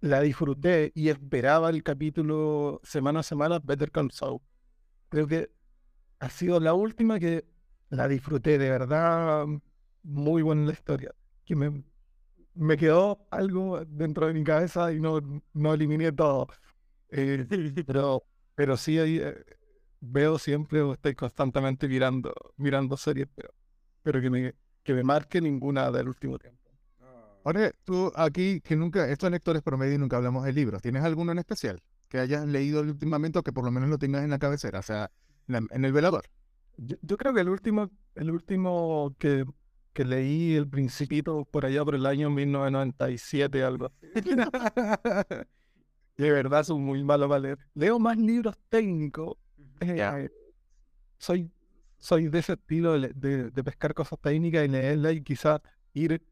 la 0.00 0.20
disfruté 0.20 0.92
y 0.94 1.08
esperaba 1.08 1.68
el 1.70 1.82
capítulo 1.82 2.80
semana 2.84 3.18
a 3.20 3.22
semana, 3.24 3.58
Better 3.58 3.90
Call 3.90 4.12
Saul. 4.12 4.38
Creo 5.08 5.26
que 5.26 5.50
ha 6.20 6.30
sido 6.30 6.60
la 6.60 6.74
última 6.74 7.18
que 7.18 7.44
la 7.88 8.06
disfruté 8.06 8.58
de 8.58 8.70
verdad. 8.70 9.44
Muy 10.04 10.42
buena 10.42 10.66
la 10.66 10.72
historia. 10.72 11.12
Que 11.44 11.56
me, 11.56 11.82
me 12.54 12.76
quedó 12.76 13.26
algo 13.30 13.84
dentro 13.84 14.26
de 14.26 14.34
mi 14.34 14.44
cabeza 14.44 14.92
y 14.92 15.00
no, 15.00 15.20
no 15.52 15.74
eliminé 15.74 16.12
todo. 16.12 16.48
Eh, 17.08 17.46
pero, 17.86 18.24
pero 18.54 18.76
sí 18.76 18.98
eh, 18.98 19.34
veo 20.00 20.38
siempre 20.38 20.80
o 20.82 20.92
estoy 20.92 21.14
constantemente 21.14 21.88
mirando, 21.88 22.34
mirando 22.56 22.96
series, 22.96 23.28
pero, 23.34 23.54
pero 24.02 24.20
que 24.20 24.30
me, 24.30 24.54
que 24.82 24.94
me 24.94 25.02
marque 25.02 25.40
ninguna 25.40 25.90
del 25.90 26.08
último 26.08 26.38
tiempo. 26.38 26.60
Jorge, 27.44 27.72
tú 27.84 28.12
aquí, 28.14 28.60
que 28.60 28.76
nunca, 28.76 29.08
estos 29.08 29.30
lectores 29.30 29.62
promedio 29.62 29.98
nunca 29.98 30.16
hablamos 30.16 30.44
de 30.44 30.52
libros. 30.52 30.80
¿Tienes 30.80 31.02
alguno 31.02 31.32
en 31.32 31.38
especial 31.38 31.82
que 32.12 32.18
hayas 32.18 32.46
leído 32.46 32.82
últimamente 32.82 33.38
o 33.38 33.42
que 33.42 33.54
por 33.54 33.64
lo 33.64 33.70
menos 33.70 33.88
lo 33.88 33.96
tengas 33.96 34.22
en 34.22 34.28
la 34.28 34.38
cabecera, 34.38 34.80
o 34.80 34.82
sea, 34.82 35.10
en, 35.48 35.82
el 35.82 35.92
velador. 35.94 36.24
Yo, 36.76 37.16
creo 37.16 37.32
que 37.32 37.40
el 37.40 37.48
último, 37.48 37.90
el 38.14 38.30
último 38.30 39.16
que, 39.18 39.46
que 39.92 40.04
leí, 40.04 40.54
el 40.54 40.68
Principito, 40.68 41.44
por 41.44 41.66
allá 41.66 41.84
por 41.84 41.94
el 41.94 42.06
año 42.06 42.30
1997, 42.30 43.62
algo 43.62 43.92
de 46.16 46.30
verdad 46.30 46.64
son 46.64 46.82
muy 46.82 47.02
malos 47.04 47.28
para 47.28 47.40
leer. 47.40 47.58
Leo 47.74 47.98
más 47.98 48.16
libros 48.16 48.56
técnicos. 48.68 49.36
Eh, 49.80 50.30
soy, 51.18 51.50
soy 51.98 52.28
de 52.28 52.38
ese 52.38 52.54
estilo 52.54 52.98
de, 53.00 53.50
de, 53.50 53.64
pescar 53.64 53.94
cosas 53.94 54.18
técnicas 54.20 54.64
y 54.64 54.68
leerla 54.68 55.12
y 55.12 55.22
quizás 55.22 55.60
ir, 55.94 56.22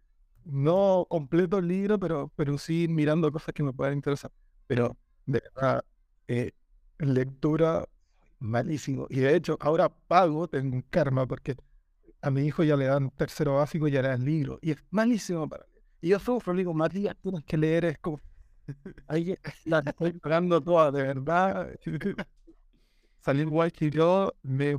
no 0.45 1.07
completo 1.09 1.59
el 1.59 1.69
libro, 1.69 1.99
pero, 1.99 2.33
pero 2.37 2.57
sí 2.59 2.87
mirando 2.89 3.31
cosas 3.33 3.55
que 3.55 3.63
me 3.63 3.73
puedan 3.73 3.95
interesar. 3.95 4.31
Pero 4.67 4.97
de 5.27 5.43
verdad, 5.55 5.85
eh, 6.29 6.53
lectura 6.99 7.87
malísimo. 8.39 9.07
Y 9.11 9.21
de 9.21 9.35
hecho, 9.37 9.57
ahora 9.61 9.89
pago, 9.89 10.49
tengo 10.49 10.77
un 10.77 10.83
karma, 10.83 11.27
porque 11.27 11.57
a 12.23 12.31
mi 12.31 12.43
hijo 12.43 12.63
ya 12.65 12.77
le 12.77 12.87
dan 12.87 13.11
tercero 13.11 13.57
básico 13.57 13.89
y 13.89 13.93
ya 13.93 14.03
le 14.03 14.09
dan 14.09 14.25
libro. 14.25 14.59
Y 14.63 14.73
es 14.73 14.85
malísimo 14.91 15.49
para 15.49 15.65
mí. 15.65 15.81
Y 16.03 16.09
yo 16.09 16.19
sufro, 16.19 16.53
le 16.53 16.61
digo, 16.61 16.75
Matías, 16.75 17.17
tienes 17.21 17.45
que 17.45 17.57
leer, 17.57 17.85
es 17.85 17.99
como... 17.99 18.21
Ahí 19.09 19.37
la 19.65 19.81
estoy 19.81 20.13
pagando 20.13 20.61
toda, 20.61 20.91
de 20.91 21.03
verdad. 21.03 21.71
Salir 23.21 23.47
igual 23.47 23.71
que 23.73 23.91
yo, 23.91 24.33
me 24.43 24.77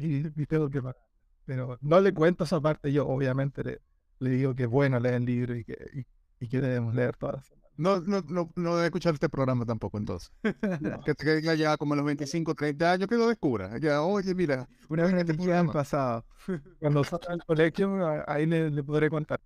y 0.00 0.46
tengo 0.46 0.70
que 0.70 0.80
pagar. 0.80 1.02
Pero 1.44 1.78
no 1.80 2.00
le 2.00 2.14
cuento 2.14 2.44
esa 2.44 2.60
parte, 2.60 2.92
yo 2.92 3.06
obviamente 3.08 3.64
le, 3.64 3.80
le 4.20 4.30
digo 4.30 4.54
que 4.54 4.64
es 4.64 4.68
bueno 4.68 5.00
leer 5.00 5.16
el 5.16 5.24
libro 5.24 5.56
y 5.56 5.64
que, 5.64 6.06
y, 6.38 6.48
que 6.48 6.60
debemos 6.60 6.94
leer 6.94 7.16
todas 7.16 7.36
las 7.36 7.61
no, 7.82 8.00
no, 8.00 8.22
no, 8.28 8.52
no 8.54 8.76
debe 8.76 8.86
escuchar 8.86 9.14
este 9.14 9.28
programa 9.28 9.66
tampoco, 9.66 9.98
entonces. 9.98 10.30
que 11.04 11.14
te 11.14 11.36
diga 11.36 11.54
ya 11.54 11.76
como 11.76 11.94
a 11.94 11.96
los 11.96 12.06
25, 12.06 12.54
30 12.54 12.92
años 12.92 13.08
que 13.08 13.16
lo 13.16 13.26
descubra. 13.26 13.76
Ya, 13.78 14.02
oye, 14.02 14.36
mira, 14.36 14.68
una 14.88 15.02
vez 15.02 15.24
que 15.24 15.34
te 15.34 15.52
han 15.52 15.66
pasado. 15.72 16.24
Cuando 16.78 17.02
salga 17.02 17.32
al 17.32 17.44
colegio, 17.44 18.24
ahí 18.28 18.46
le, 18.46 18.70
le 18.70 18.84
podré 18.84 19.10
contar. 19.10 19.40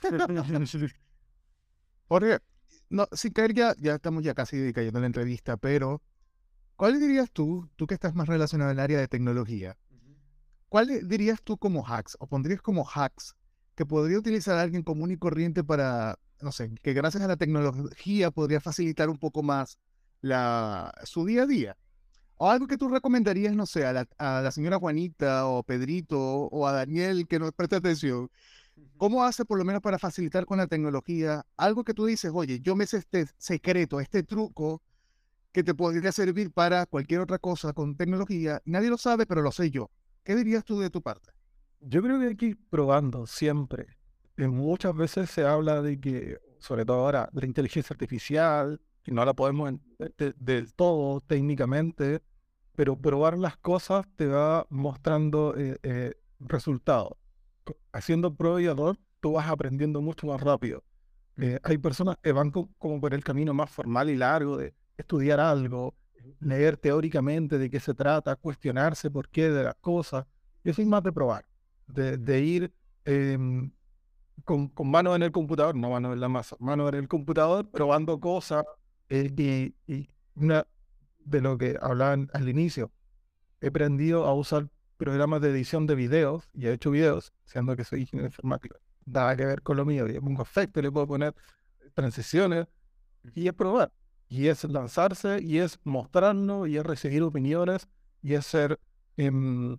Jorge, 2.08 2.38
no, 2.90 3.08
sin 3.12 3.32
caer 3.32 3.54
ya, 3.54 3.74
ya 3.78 3.94
estamos 3.94 4.22
ya 4.22 4.34
casi 4.34 4.74
cayendo 4.74 4.98
en 4.98 5.04
la 5.04 5.06
entrevista, 5.06 5.56
pero 5.56 6.02
¿cuál 6.76 7.00
dirías 7.00 7.30
tú, 7.30 7.70
tú 7.76 7.86
que 7.86 7.94
estás 7.94 8.14
más 8.14 8.28
relacionado 8.28 8.72
al 8.72 8.78
área 8.78 8.98
de 8.98 9.08
tecnología, 9.08 9.78
cuál 10.68 11.08
dirías 11.08 11.40
tú 11.42 11.56
como 11.56 11.82
hacks, 11.86 12.18
o 12.20 12.26
pondrías 12.26 12.60
como 12.60 12.86
hacks, 12.86 13.34
que 13.74 13.86
podría 13.86 14.18
utilizar 14.18 14.58
alguien 14.58 14.82
común 14.82 15.10
y 15.12 15.16
corriente 15.16 15.64
para 15.64 16.18
no 16.40 16.52
sé, 16.52 16.70
que 16.82 16.92
gracias 16.92 17.22
a 17.22 17.28
la 17.28 17.36
tecnología 17.36 18.30
podría 18.30 18.60
facilitar 18.60 19.08
un 19.08 19.18
poco 19.18 19.42
más 19.42 19.78
la, 20.20 20.92
su 21.04 21.24
día 21.24 21.42
a 21.42 21.46
día. 21.46 21.76
O 22.36 22.50
algo 22.50 22.66
que 22.66 22.76
tú 22.76 22.88
recomendarías, 22.88 23.54
no 23.54 23.64
sé, 23.66 23.86
a 23.86 23.92
la, 23.92 24.50
señora 24.50 24.78
Juanita 24.78 25.46
o 25.46 25.62
Pedrito 25.62 26.18
o 26.18 26.66
a 26.66 26.72
Daniel 26.72 27.26
que 27.28 27.38
nos 27.38 27.52
preste 27.52 27.76
atención. 27.76 28.28
¿Cómo 28.96 29.22
hace 29.22 29.44
por 29.44 29.58
lo 29.58 29.64
menos 29.64 29.80
para 29.82 29.98
facilitar 29.98 30.46
con 30.46 30.58
la 30.58 30.66
tecnología 30.66 31.46
algo 31.56 31.84
que 31.84 31.94
tú 31.94 32.06
dices, 32.06 32.32
oye, 32.34 32.60
yo 32.60 32.74
me 32.74 32.86
sé 32.86 32.98
este 32.98 33.26
secreto, 33.38 34.00
este 34.00 34.24
truco 34.24 34.82
que 35.52 35.62
te 35.62 35.74
podría 35.74 36.10
servir 36.10 36.50
para 36.50 36.86
cualquier 36.86 37.20
otra 37.20 37.38
cosa 37.38 37.72
con 37.72 37.96
tecnología? 37.96 38.60
Nadie 38.64 38.90
lo 38.90 38.98
sabe, 38.98 39.26
pero 39.26 39.42
lo 39.42 39.52
sé 39.52 39.70
yo. 39.70 39.90
¿Qué 40.24 40.34
dirías 40.34 40.64
tú 40.64 40.80
de 40.80 40.90
tu 40.90 41.02
parte? 41.02 41.30
Yo 41.80 42.02
creo 42.02 42.18
que 42.18 42.26
hay 42.26 42.36
que 42.36 42.46
ir 42.46 42.58
probando 42.68 43.26
siempre 43.26 43.86
muchas 44.36 44.94
veces 44.94 45.30
se 45.30 45.44
habla 45.44 45.82
de 45.82 46.00
que, 46.00 46.38
sobre 46.58 46.84
todo 46.84 46.98
ahora, 47.00 47.28
la 47.32 47.46
inteligencia 47.46 47.94
artificial, 47.94 48.80
que 49.02 49.12
no 49.12 49.24
la 49.24 49.34
podemos 49.34 49.68
entender 49.68 50.34
del 50.36 50.74
todo 50.74 51.20
técnicamente, 51.20 52.22
pero 52.74 52.96
probar 52.96 53.38
las 53.38 53.56
cosas 53.58 54.06
te 54.16 54.26
va 54.26 54.66
mostrando 54.70 55.54
eh, 55.56 55.76
eh, 55.82 56.14
resultados. 56.40 57.12
Haciendo 57.92 58.34
prueba 58.34 58.60
y 58.60 58.66
error, 58.66 58.98
tú 59.20 59.32
vas 59.32 59.48
aprendiendo 59.48 60.00
mucho 60.00 60.26
más 60.26 60.40
rápido. 60.40 60.82
Eh, 61.36 61.58
hay 61.62 61.78
personas 61.78 62.16
que 62.22 62.32
van 62.32 62.50
como 62.50 63.00
por 63.00 63.14
el 63.14 63.22
camino 63.22 63.54
más 63.54 63.70
formal 63.70 64.08
y 64.10 64.16
largo 64.16 64.56
de 64.56 64.74
estudiar 64.96 65.40
algo, 65.40 65.94
leer 66.40 66.76
teóricamente 66.76 67.58
de 67.58 67.70
qué 67.70 67.80
se 67.80 67.94
trata, 67.94 68.36
cuestionarse 68.36 69.10
por 69.10 69.28
qué 69.28 69.50
de 69.50 69.64
las 69.64 69.74
cosas. 69.76 70.26
Yo 70.62 70.72
soy 70.72 70.86
más 70.86 71.02
de 71.02 71.12
probar, 71.12 71.44
de, 71.86 72.16
de 72.16 72.40
ir 72.40 72.72
em, 73.04 73.70
con, 74.44 74.68
con 74.68 74.90
mano 74.90 75.14
en 75.14 75.22
el 75.22 75.32
computador, 75.32 75.74
no 75.74 75.90
mano 75.90 76.12
en 76.12 76.20
la 76.20 76.28
masa, 76.28 76.56
mano 76.58 76.88
en 76.88 76.94
el 76.94 77.08
computador, 77.08 77.70
probando 77.70 78.20
cosas. 78.20 78.64
Eh, 79.08 79.72
y, 79.86 80.08
una 80.36 80.66
de 81.24 81.40
lo 81.40 81.56
que 81.56 81.78
hablaban 81.80 82.28
al 82.32 82.48
inicio, 82.48 82.90
he 83.60 83.68
aprendido 83.68 84.24
a 84.24 84.34
usar 84.34 84.68
programas 84.96 85.40
de 85.40 85.50
edición 85.50 85.86
de 85.86 85.94
videos 85.94 86.48
y 86.52 86.66
he 86.66 86.72
hecho 86.72 86.90
videos, 86.90 87.32
siendo 87.44 87.76
que 87.76 87.84
soy 87.84 88.00
ingeniero 88.00 88.26
informático. 88.26 88.76
Nada 89.06 89.36
que 89.36 89.44
ver 89.44 89.62
con 89.62 89.76
lo 89.76 89.84
mío. 89.84 90.08
Y 90.08 90.18
pongo 90.18 90.42
efectos, 90.42 90.82
le 90.82 90.90
puedo 90.90 91.06
poner 91.06 91.34
transiciones 91.94 92.66
y 93.34 93.46
es 93.46 93.54
probar. 93.54 93.92
Y 94.28 94.48
es 94.48 94.64
lanzarse, 94.64 95.40
y 95.40 95.58
es 95.58 95.78
mostrarnos, 95.84 96.68
y 96.68 96.78
es 96.78 96.84
recibir 96.84 97.22
opiniones, 97.22 97.88
y 98.22 98.34
es 98.34 98.46
ser 98.46 98.80
em, 99.16 99.78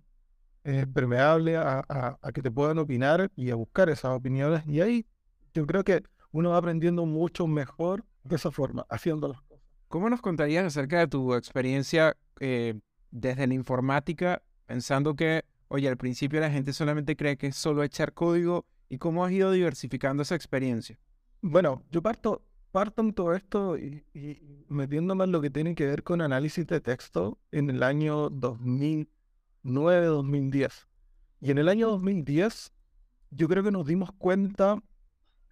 eh, 0.68 0.84
permeable 0.92 1.56
a, 1.56 2.18
que 2.34 2.42
te 2.42 2.50
puedan 2.50 2.78
opinar 2.78 3.30
y 3.36 3.50
a 3.50 3.54
buscar 3.54 3.88
esas 3.88 4.10
opiniones. 4.10 4.66
Y 4.66 4.80
ahí 4.80 5.06
yo 5.54 5.64
creo 5.64 5.84
que 5.84 6.02
uno 6.32 6.50
va 6.50 6.56
aprendiendo 6.56 7.06
mucho 7.06 7.46
mejor 7.46 8.04
de 8.24 8.34
esa 8.34 8.50
forma, 8.50 8.84
haciendo 8.90 9.28
las 9.28 9.40
cosas. 9.42 9.64
¿Cómo 9.86 10.10
nos 10.10 10.20
contarías 10.20 10.64
acerca 10.64 10.98
de 10.98 11.06
tu 11.06 11.34
experiencia 11.34 12.16
eh, 12.40 12.80
desde 13.12 13.46
la 13.46 13.54
informática, 13.54 14.42
pensando 14.66 15.14
que, 15.14 15.44
oye, 15.68 15.86
al 15.86 15.96
principio 15.96 16.40
la 16.40 16.50
gente 16.50 16.72
solamente 16.72 17.14
cree 17.14 17.36
que 17.36 17.46
es 17.46 17.54
solo 17.54 17.84
echar 17.84 18.12
código 18.12 18.66
y 18.88 18.98
cómo 18.98 19.24
has 19.24 19.30
ido 19.30 19.52
diversificando 19.52 20.24
esa 20.24 20.34
experiencia? 20.34 20.98
Bueno, 21.42 21.84
yo 21.92 22.02
parto, 22.02 22.42
parto 22.72 23.02
en 23.02 23.12
todo 23.12 23.34
esto 23.34 23.78
y, 23.78 24.04
y 24.12 24.64
metiéndome 24.68 25.22
en 25.22 25.30
lo 25.30 25.40
que 25.40 25.50
tiene 25.50 25.76
que 25.76 25.86
ver 25.86 26.02
con 26.02 26.22
análisis 26.22 26.66
de 26.66 26.80
texto 26.80 27.38
en 27.52 27.70
el 27.70 27.84
año 27.84 28.30
2000 28.30 29.08
2010 29.66 30.88
Y 31.40 31.50
en 31.50 31.58
el 31.58 31.68
año 31.68 31.88
2010, 31.88 32.72
yo 33.30 33.48
creo 33.48 33.62
que 33.62 33.70
nos 33.70 33.86
dimos 33.86 34.10
cuenta, 34.12 34.82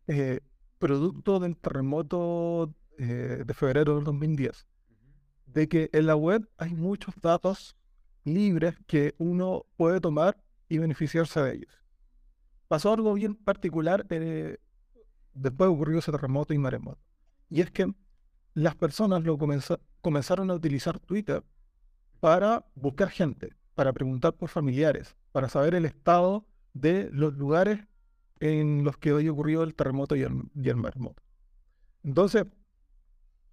eh, 0.06 0.40
producto 0.78 1.40
del 1.40 1.56
terremoto 1.56 2.74
eh, 2.98 3.42
de 3.44 3.54
febrero 3.54 3.96
del 3.96 4.04
2010, 4.04 4.66
de 5.46 5.68
que 5.68 5.90
en 5.92 6.06
la 6.06 6.16
web 6.16 6.48
hay 6.56 6.74
muchos 6.74 7.14
datos 7.20 7.76
libres 8.24 8.76
que 8.86 9.14
uno 9.18 9.66
puede 9.76 10.00
tomar 10.00 10.36
y 10.68 10.78
beneficiarse 10.78 11.40
de 11.40 11.54
ellos. 11.54 11.82
Pasó 12.68 12.92
algo 12.92 13.14
bien 13.14 13.34
particular 13.34 14.06
eh, 14.10 14.58
después 15.34 15.70
ocurrió 15.70 15.98
ese 15.98 16.12
terremoto 16.12 16.54
y 16.54 16.58
maremoto. 16.58 17.00
Y 17.50 17.60
es 17.60 17.70
que 17.70 17.92
las 18.54 18.74
personas 18.74 19.22
lo 19.24 19.36
comenzaron 20.00 20.50
a 20.50 20.54
utilizar 20.54 20.98
Twitter 21.00 21.44
para 22.20 22.64
buscar 22.74 23.10
gente 23.10 23.54
para 23.74 23.92
preguntar 23.92 24.34
por 24.34 24.48
familiares, 24.48 25.16
para 25.32 25.48
saber 25.48 25.74
el 25.74 25.84
estado 25.84 26.46
de 26.72 27.08
los 27.12 27.34
lugares 27.34 27.80
en 28.40 28.84
los 28.84 28.96
que 28.98 29.12
hoy 29.12 29.28
ocurrió 29.28 29.62
el 29.62 29.74
terremoto 29.74 30.16
y 30.16 30.22
el, 30.22 30.42
y 30.54 30.74
maremoto. 30.74 31.22
Entonces, 32.02 32.44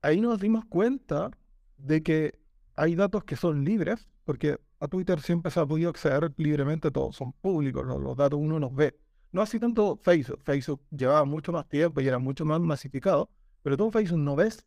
ahí 0.01 0.19
nos 0.19 0.39
dimos 0.39 0.65
cuenta 0.65 1.31
de 1.77 2.03
que 2.03 2.39
hay 2.75 2.95
datos 2.95 3.23
que 3.23 3.35
son 3.35 3.63
libres, 3.63 4.07
porque 4.25 4.59
a 4.79 4.87
Twitter 4.87 5.21
siempre 5.21 5.51
se 5.51 5.59
ha 5.59 5.65
podido 5.65 5.89
acceder 5.89 6.33
libremente, 6.37 6.91
todos 6.91 7.15
son 7.15 7.33
públicos, 7.33 7.85
los, 7.85 8.17
datos 8.17 8.39
uno 8.39 8.59
los 8.59 8.73
ve. 8.73 8.97
No 9.31 9.41
así 9.41 9.59
tanto 9.59 9.97
Facebook, 9.97 10.41
Facebook 10.43 10.81
llevaba 10.89 11.23
mucho 11.23 11.51
más 11.51 11.67
tiempo 11.69 12.01
y 12.01 12.07
era 12.07 12.19
mucho 12.19 12.43
más 12.43 12.59
masificado, 12.59 13.29
pero 13.61 13.77
todo 13.77 13.91
Facebook 13.91 14.19
no 14.19 14.35
ves 14.35 14.65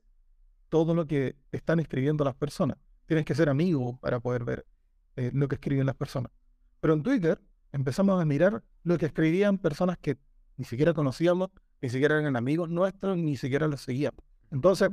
todo 0.68 0.94
lo 0.94 1.06
que 1.06 1.36
están 1.52 1.80
escribiendo 1.80 2.24
las 2.24 2.34
personas. 2.34 2.78
Tienes 3.06 3.26
que 3.26 3.34
ser 3.34 3.48
amigo 3.48 3.98
para 3.98 4.20
poder 4.20 4.44
ver 4.44 4.66
eh, 5.16 5.30
lo 5.32 5.48
que 5.48 5.56
escriben 5.56 5.86
las 5.86 5.96
personas. 5.96 6.32
Pero 6.80 6.94
en 6.94 7.02
Twitter 7.02 7.40
empezamos 7.72 8.20
a 8.20 8.24
mirar 8.24 8.62
lo 8.82 8.98
que 8.98 9.06
escribían 9.06 9.58
personas 9.58 9.98
que 9.98 10.18
ni 10.56 10.64
siquiera 10.64 10.94
conocíamos, 10.94 11.50
ni 11.80 11.88
siquiera 11.88 12.18
eran 12.18 12.36
amigos 12.36 12.68
nuestros, 12.68 13.16
ni 13.16 13.36
siquiera 13.36 13.66
los 13.68 13.80
seguíamos. 13.80 14.24
Entonces, 14.50 14.90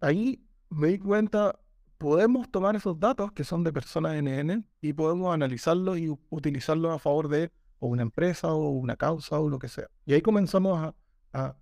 ahí 0.00 0.44
me 0.68 0.88
di 0.88 0.98
cuenta, 0.98 1.58
podemos 1.98 2.50
tomar 2.50 2.76
esos 2.76 2.98
datos 2.98 3.32
que 3.32 3.44
son 3.44 3.64
de 3.64 3.72
personas 3.72 4.20
NN 4.22 4.66
y 4.80 4.92
podemos 4.92 5.32
analizarlos 5.34 5.98
y 5.98 6.08
utilizarlos 6.30 6.94
a 6.94 6.98
favor 6.98 7.28
de 7.28 7.52
o 7.78 7.88
una 7.88 8.02
empresa 8.02 8.52
o 8.52 8.70
una 8.70 8.96
causa 8.96 9.38
o 9.38 9.48
lo 9.48 9.58
que 9.58 9.68
sea. 9.68 9.88
Y 10.06 10.14
ahí 10.14 10.20
comenzamos 10.20 10.92
a, 11.32 11.56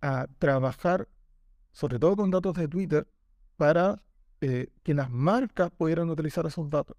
a, 0.00 0.26
trabajar, 0.38 1.08
sobre 1.72 1.98
todo 1.98 2.16
con 2.16 2.30
datos 2.30 2.54
de 2.54 2.68
Twitter, 2.68 3.08
para 3.56 4.02
eh, 4.40 4.68
que 4.82 4.94
las 4.94 5.10
marcas 5.10 5.70
pudieran 5.70 6.08
utilizar 6.10 6.46
esos 6.46 6.68
datos 6.70 6.96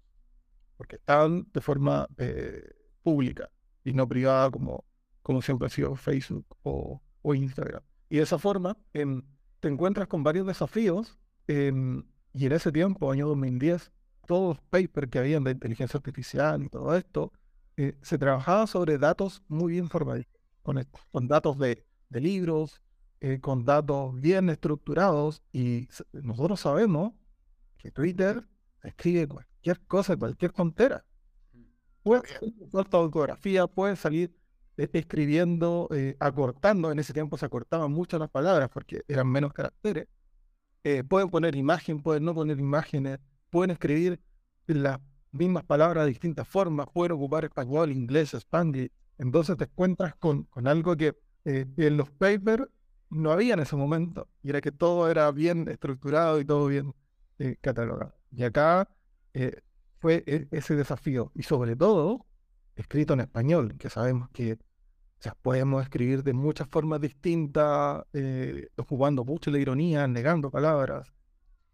porque 0.78 0.96
están 0.96 1.46
de 1.52 1.60
forma 1.60 2.08
eh, 2.16 2.62
pública 3.02 3.50
y 3.84 3.92
no 3.92 4.08
privada 4.08 4.50
como, 4.50 4.84
como 5.22 5.42
siempre 5.42 5.66
ha 5.66 5.70
sido 5.70 5.94
Facebook 5.96 6.46
o, 6.62 7.02
Instagram. 7.34 7.82
Y 8.08 8.16
de 8.16 8.22
esa 8.22 8.38
forma 8.38 8.78
em, 8.94 9.22
te 9.60 9.68
encuentras 9.68 10.08
con 10.08 10.22
varios 10.22 10.46
desafíos 10.46 11.18
em, 11.46 12.02
y 12.32 12.46
en 12.46 12.52
ese 12.52 12.72
tiempo, 12.72 13.12
año 13.12 13.28
2010, 13.28 13.92
todos 14.26 14.56
los 14.56 14.64
papers 14.70 15.10
que 15.10 15.18
habían 15.18 15.44
de 15.44 15.50
inteligencia 15.50 15.98
artificial 15.98 16.62
y 16.62 16.70
todo 16.70 16.96
esto, 16.96 17.32
eh, 17.76 17.98
se 18.00 18.16
trabajaba 18.16 18.66
sobre 18.66 18.96
datos 18.96 19.42
muy 19.48 19.72
bien 19.72 19.90
formados, 19.90 20.24
con, 20.62 20.82
con 21.10 21.28
datos 21.28 21.58
de, 21.58 21.84
de 22.08 22.20
libros, 22.20 22.80
eh, 23.20 23.40
con 23.40 23.64
datos 23.64 24.18
bien 24.18 24.48
estructurados, 24.48 25.42
y 25.52 25.88
nosotros 26.12 26.60
sabemos 26.60 27.12
que 27.76 27.90
Twitter 27.90 28.46
escribe 28.82 29.26
cualquier 29.58 29.86
cosa, 29.86 30.16
cualquier 30.16 30.52
frontera. 30.52 31.04
Puede 32.02 32.26
salir 32.26 32.54
autografía, 32.72 33.66
puede 33.66 33.96
salir 33.96 34.34
escribiendo, 34.76 35.88
eh, 35.92 36.16
acortando, 36.20 36.92
en 36.92 36.98
ese 37.00 37.12
tiempo 37.12 37.36
se 37.36 37.46
acortaban 37.46 37.90
mucho 37.90 38.18
las 38.18 38.30
palabras 38.30 38.70
porque 38.72 39.02
eran 39.08 39.26
menos 39.26 39.52
caracteres. 39.52 40.06
Eh, 40.84 41.02
pueden 41.02 41.28
poner 41.28 41.56
imagen, 41.56 42.00
pueden 42.00 42.24
no 42.24 42.34
poner 42.34 42.60
imágenes, 42.60 43.18
pueden 43.50 43.72
escribir 43.72 44.20
las 44.66 45.00
mismas 45.32 45.64
palabras 45.64 46.04
de 46.04 46.10
distintas 46.10 46.46
formas, 46.46 46.86
pueden 46.92 47.12
ocupar 47.12 47.44
español, 47.44 47.90
inglés, 47.90 48.32
spanglish. 48.34 48.90
Entonces 49.18 49.56
te 49.56 49.64
encuentras 49.64 50.14
con, 50.14 50.44
con 50.44 50.68
algo 50.68 50.96
que 50.96 51.16
eh, 51.44 51.66
en 51.76 51.96
los 51.96 52.10
papers 52.12 52.68
no 53.10 53.32
había 53.32 53.54
en 53.54 53.60
ese 53.60 53.74
momento, 53.74 54.28
y 54.42 54.50
era 54.50 54.60
que 54.60 54.70
todo 54.70 55.10
era 55.10 55.30
bien 55.32 55.66
estructurado 55.68 56.38
y 56.38 56.44
todo 56.44 56.66
bien 56.66 56.94
catalogado. 57.60 58.14
Y 58.32 58.42
acá 58.42 58.88
fue 60.00 60.24
e, 60.26 60.48
ese 60.50 60.74
desafío, 60.76 61.32
y 61.34 61.42
sobre 61.42 61.76
todo 61.76 62.26
escrito 62.76 63.14
en 63.14 63.20
español, 63.20 63.76
que 63.78 63.90
sabemos 63.90 64.30
que 64.30 64.58
o 65.18 65.22
sea, 65.22 65.34
podemos 65.42 65.82
escribir 65.82 66.22
de 66.22 66.32
muchas 66.32 66.68
formas 66.68 67.00
distintas, 67.00 68.04
eh, 68.12 68.68
jugando 68.88 69.24
mucho 69.24 69.50
la 69.50 69.58
ironía, 69.58 70.06
negando 70.06 70.48
palabras. 70.50 71.12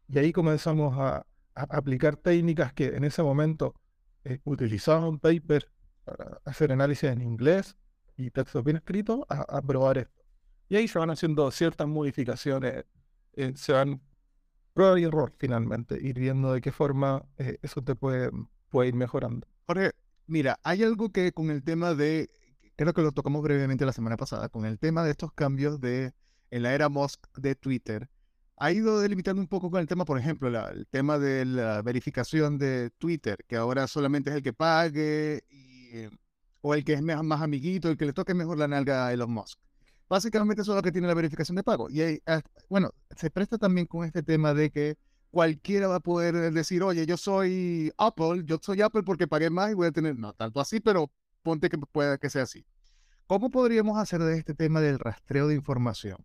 Y 0.09 0.18
ahí 0.18 0.33
comenzamos 0.33 0.97
a, 0.99 1.26
aplicar 1.54 2.16
técnicas 2.16 2.73
que 2.73 2.87
en 2.97 3.04
ese 3.04 3.23
momento 3.23 3.76
eh, 4.25 4.40
utilizaban 4.44 5.21
paper 5.21 5.71
para 6.04 6.40
hacer 6.44 6.73
análisis 6.73 7.04
en 7.04 7.23
inglés 7.23 7.76
y 8.16 8.30
texto 8.30 8.62
bien 8.62 8.78
escrito, 8.78 9.25
a, 9.28 9.62
probar 9.62 9.99
esto. 9.99 10.25
Y 10.68 10.76
ahí 10.76 10.88
se 10.88 10.99
van 10.99 11.11
haciendo 11.11 11.49
ciertas 11.50 11.87
modificaciones, 11.87 12.87
eh, 13.35 13.52
se 13.54 13.73
van 13.73 14.00
prueba 14.75 15.00
y 15.00 15.04
error 15.04 15.33
finalmente, 15.38 15.99
ir 16.00 16.19
viendo 16.19 16.52
de 16.52 16.61
qué 16.61 16.73
forma 16.73 17.25
eh, 17.38 17.59
eso 17.62 17.83
te 17.83 17.95
puede, 17.95 18.31
puede 18.69 18.88
ir 18.88 18.95
mejorando. 18.95 19.47
Jorge, 19.66 19.93
mira, 20.26 20.61
hay 20.62 20.83
algo 20.83 21.11
que 21.11 21.33
con 21.33 21.50
el 21.50 21.62
tema 21.62 21.95
de 21.95 22.31
creo 22.76 22.93
que 22.93 23.02
lo 23.02 23.12
tocamos 23.12 23.43
brevemente 23.43 23.87
la 23.87 23.93
semana 23.93 24.16
pasada, 24.16 24.49
con 24.49 24.64
el 24.64 24.78
tema 24.78 25.04
de 25.04 25.12
estos 25.12 25.33
cambios 25.33 25.81
de, 25.81 26.12
en 26.50 26.62
la 26.62 26.75
era 26.75 26.88
Musk 26.88 27.26
de 27.38 27.54
Twitter, 27.54 28.09
ha 28.57 28.73
ido 28.73 29.00
delimitando 29.00 29.40
un 29.40 29.49
poco 29.49 29.71
con 29.71 29.81
el 29.81 29.87
tema, 29.87 30.04
por 30.04 30.19
ejemplo, 30.19 30.49
el 30.69 30.87
tema 30.87 31.19
de 31.19 31.45
la 31.45 31.83
verificación 31.83 32.59
de 32.59 32.90
Twitter, 32.99 33.45
que 33.49 33.57
ahora 33.57 33.87
solamente 33.87 34.31
es 34.31 34.37
el 34.37 34.43
que 34.43 34.52
pague 34.52 35.45
o 36.61 36.75
el 36.75 36.85
que 36.85 36.95
es 36.95 37.02
más, 37.02 37.43
amiguito, 37.43 37.90
el 37.90 37.97
que 37.97 38.07
le 38.07 38.12
toque 38.12 38.35
mejor 38.35 38.59
la 38.59 38.69
nalga 38.69 39.07
a 39.07 39.12
Elon 39.12 39.31
Musk. 39.31 39.59
Básicamente 40.08 40.62
eso 40.62 40.73
es 40.73 40.76
lo 40.76 40.82
que 40.82 40.92
tiene 40.92 41.06
la 41.06 41.14
verificación 41.14 41.56
de 41.56 41.62
pago. 41.62 41.88
Y 41.90 42.20
ah, 42.26 42.42
bueno, 42.68 42.90
se 43.16 43.30
presta 43.30 43.58
también 43.58 43.87
con 43.87 44.04
este 44.04 44.23
tema 44.23 44.54
de 44.54 44.70
que 44.70 44.96
cualquiera 45.30 45.88
va 45.88 45.96
a 45.96 46.00
poder 46.00 46.52
decir, 46.52 46.82
oye, 46.82 47.06
yo 47.06 47.16
soy 47.16 47.92
Apple, 47.99 48.42
yo 48.44 48.58
soy 48.62 48.82
Apple 48.82 49.02
porque 49.02 49.26
pagué 49.26 49.50
más 49.50 49.73
y 49.73 49.75
voy 49.75 49.88
a 49.88 49.92
tener, 49.92 50.16
no 50.16 50.32
tanto 50.32 50.61
así, 50.61 50.80
pero 50.80 51.11
ponte 51.42 51.68
que 51.68 51.78
pueda 51.78 52.18
que 52.18 52.30
sea 52.30 52.42
así. 52.42 52.64
¿Cómo 53.26 53.50
podríamos 53.50 53.99
hacer 53.99 54.23
de 54.23 54.38
este 54.38 54.54
tema 54.54 54.80
del 54.80 54.99
rastreo 54.99 55.49
de 55.49 55.54
información 55.54 56.18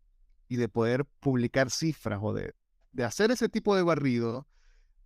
y 0.48 0.58
de 0.58 0.68
poder 0.70 1.06
publicar 1.20 1.72
cifras 1.72 2.20
o 2.22 2.34
de, 2.34 2.54
de 2.92 3.04
hacer 3.04 3.32
ese 3.32 3.50
tipo 3.50 3.76
de 3.76 3.84
barrido, 3.84 4.48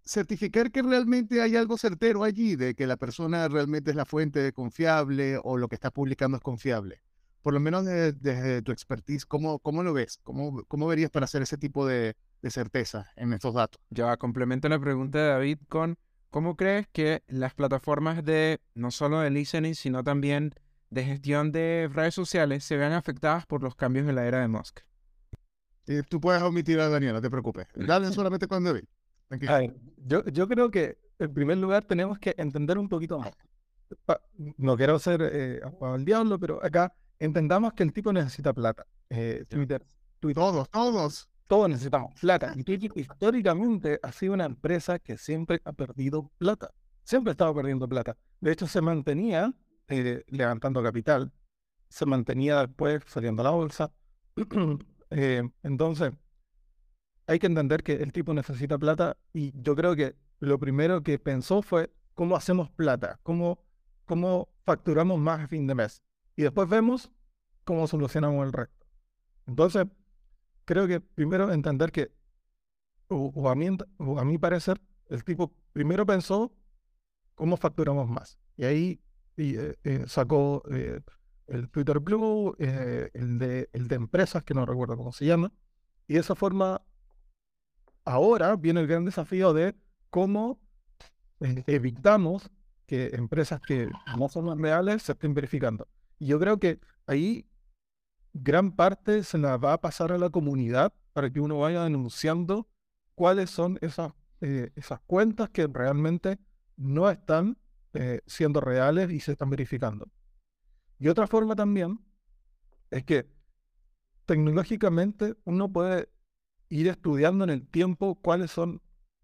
certificar 0.03 0.71
que 0.71 0.81
realmente 0.81 1.41
hay 1.41 1.55
algo 1.55 1.77
certero 1.77 2.23
allí, 2.23 2.55
de 2.55 2.75
que 2.75 2.88
la 2.88 2.97
persona 2.97 3.47
realmente 3.47 3.91
es 3.91 3.95
la 3.95 4.05
fuente 4.05 4.51
confiable 4.53 5.39
o 5.43 5.57
lo 5.57 5.67
que 5.67 5.75
está 5.75 5.91
publicando 5.91 6.38
es 6.38 6.43
confiable? 6.43 7.01
Por 7.43 7.53
lo 7.53 7.60
menos 7.60 7.86
desde, 7.86 8.62
tu 8.63 8.71
expertise, 8.71 9.25
¿cómo, 9.25 9.60
¿cómo, 9.60 9.84
lo 9.84 9.93
ves? 9.93 10.19
¿Cómo, 10.23 10.63
¿Cómo 10.67 10.88
verías 10.88 11.12
para 11.12 11.25
hacer 11.25 11.43
ese 11.43 11.58
tipo 11.58 11.86
de, 11.86 12.15
de 12.41 12.49
certeza 12.49 13.12
en 13.15 13.34
estos 13.34 13.53
datos? 13.53 13.79
Ya, 13.91 14.17
complemento 14.17 14.67
la 14.69 14.79
pregunta 14.79 15.19
de 15.19 15.27
David 15.27 15.58
con 15.69 15.97
¿Cómo 16.34 16.56
crees 16.56 16.88
que 16.88 17.21
las 17.27 17.53
plataformas 17.53 18.25
de 18.25 18.60
no 18.73 18.89
solo 18.89 19.19
de 19.19 19.29
listening, 19.29 19.75
sino 19.75 20.03
también 20.03 20.56
de 20.89 21.06
gestión 21.06 21.51
de 21.51 21.88
redes 21.93 22.15
sociales 22.15 22.63
se 22.63 22.75
vean 22.75 22.91
afectadas 22.93 23.45
por 23.45 23.62
los 23.62 23.75
cambios 23.75 24.10
en 24.10 24.15
la 24.15 24.25
era 24.25 24.41
de 24.41 24.47
Musk? 24.47 24.79
Y 25.86 26.01
tú 26.01 26.19
puedes 26.19 26.41
omitir 26.41 26.79
a 26.79 26.89
Daniel, 26.89 27.13
no 27.13 27.21
te 27.21 27.29
preocupes. 27.29 27.67
Dale 27.75 28.12
solamente 28.12 28.47
con 28.47 28.63
David. 28.63 28.86
yo, 29.97 30.25
yo 30.25 30.47
creo 30.47 30.71
que 30.71 30.97
en 31.19 31.32
primer 31.36 31.60
lugar 31.60 31.86
tenemos 31.86 32.17
que 32.17 32.34
entender 32.36 32.79
un 32.79 32.89
poquito 32.89 33.19
más. 33.19 33.32
No 34.58 34.75
quiero 34.75 34.97
ser 34.97 35.21
eh, 35.21 35.62
al 35.82 36.03
diablo, 36.03 36.39
pero 36.39 36.65
acá 36.65 36.95
entendamos 37.19 37.73
que 37.73 37.84
el 37.84 37.93
tipo 37.93 38.12
necesita 38.13 38.54
plata. 38.54 38.86
Eh, 39.10 39.45
Twitter, 39.47 39.86
Twitter. 40.19 40.41
Todos, 40.41 40.69
todos 40.69 41.30
todos 41.47 41.69
necesitamos 41.69 42.19
plata. 42.19 42.54
Y 42.56 42.99
históricamente 42.99 43.99
ha 44.02 44.12
sido 44.12 44.34
una 44.34 44.45
empresa 44.45 44.97
que 44.99 45.17
siempre 45.17 45.62
ha 45.65 45.73
perdido 45.73 46.32
plata. 46.39 46.71
Siempre 47.04 47.32
ha 47.32 47.34
estado 47.34 47.54
perdiendo 47.54 47.88
plata. 47.88 48.17
De 48.39 48.52
hecho, 48.52 48.65
se 48.65 48.82
mantenía 48.82 49.54
eh, 49.88 50.23
levantando 50.30 50.82
capital, 50.82 51.32
se 51.89 52.06
mantenía 52.06 52.65
después 52.65 53.04
saliendo 53.06 53.41
a 53.41 53.45
la 53.45 53.52
bolsa. 53.52 53.91
Eh, 55.15 55.47
entonces, 55.62 56.12
hay 57.28 57.38
que 57.38 57.45
entender 57.45 57.84
que 57.84 57.93
el 57.93 58.12
tipo 58.12 58.34
necesita 58.34 58.80
plata 58.80 59.15
y 59.32 59.54
yo 59.62 59.76
creo 59.76 59.95
que 59.95 60.15
lo 60.39 60.58
primero 60.58 61.04
que 61.04 61.19
pensó 61.19 61.62
fue 61.62 61.91
cómo 62.15 62.36
hacemos 62.36 62.71
plata, 62.71 63.19
cómo, 63.21 63.60
cómo 64.06 64.49
facturamos 64.65 65.19
más 65.19 65.41
a 65.41 65.47
fin 65.47 65.67
de 65.67 65.76
mes. 65.76 66.02
Y 66.36 66.43
después 66.43 66.67
vemos 66.69 67.12
cómo 67.63 67.88
solucionamos 67.88 68.46
el 68.46 68.54
resto. 68.54 68.86
Entonces, 69.48 69.86
creo 70.65 70.88
que 70.88 71.00
primero 71.00 71.52
entender 71.52 71.91
que, 71.91 72.12
o, 73.08 73.50
a, 73.50 73.56
mi, 73.56 74.38
parecer, 74.38 74.82
el 75.10 75.24
tipo 75.24 75.54
primero 75.74 76.06
pensó 76.06 76.52
cómo 77.36 77.58
facturamos 77.58 78.10
más. 78.10 78.39
Y 78.58 78.65
ahí 78.65 79.02
eh, 79.38 79.76
eh, 79.84 80.06
sacó 80.08 80.63
eh, 80.72 81.02
el 81.48 81.69
Twitter 81.69 82.00
Blue, 82.00 82.56
el, 82.58 83.38
de, 83.38 83.69
el 83.74 83.88
de 83.88 83.96
empresas, 83.96 84.43
que 84.43 84.54
no 84.54 84.65
recuerdo 84.65 84.98
cómo 84.98 85.12
se 85.12 85.26
llama. 85.26 85.52
Y 86.08 86.15
de 86.15 86.22
esa 86.22 86.36
forma, 86.36 86.82
ahora 88.06 88.56
viene 88.56 88.82
el 88.82 88.88
gran 88.88 89.06
desafío 89.06 89.54
de 89.54 89.76
cómo 90.10 90.60
evitamos 91.39 92.50
que 92.86 93.08
empresas 93.13 93.62
que 93.62 93.89
no 94.17 94.30
son 94.30 94.58
reales 94.62 95.04
se 95.04 95.12
estén 95.12 95.34
verificando. 95.34 95.88
Y 96.23 96.27
yo 96.27 96.39
creo 96.39 96.57
que 96.57 96.79
ahí 97.05 97.49
gran 98.31 98.71
parte 98.77 99.23
se 99.23 99.38
la 99.38 99.57
va 99.57 99.73
a 99.73 99.81
pasar 99.81 100.13
a 100.13 100.17
la 100.17 100.29
comunidad 100.29 100.93
para 101.12 101.29
que 101.29 101.41
uno 101.41 101.59
vaya 101.59 101.83
denunciando 101.83 102.69
cuáles 103.13 103.49
son 103.49 103.77
esas, 103.81 104.13
eh, 104.39 104.71
esas 104.77 105.01
cuentas 105.01 105.49
que 105.49 105.67
realmente 105.67 106.39
no 106.77 107.09
están 107.09 107.57
eh, 107.91 108.21
siendo 108.25 108.62
reales 108.62 109.12
y 109.12 109.19
se 109.19 109.33
están 109.33 109.49
verificando. 109.49 110.09
Y 110.97 111.09
otra 111.09 111.27
forma 111.27 111.57
también 111.57 111.99
es 112.89 113.03
que 113.03 113.27
tecnológicamente 114.25 115.36
uno 115.43 115.73
puede 115.73 116.07
ir 116.69 116.88
estudiando 116.88 117.43
en 117.43 117.49
el 117.49 117.67
tiempo 117.67 118.15
cuáles 118.15 118.49
son, 118.49 118.81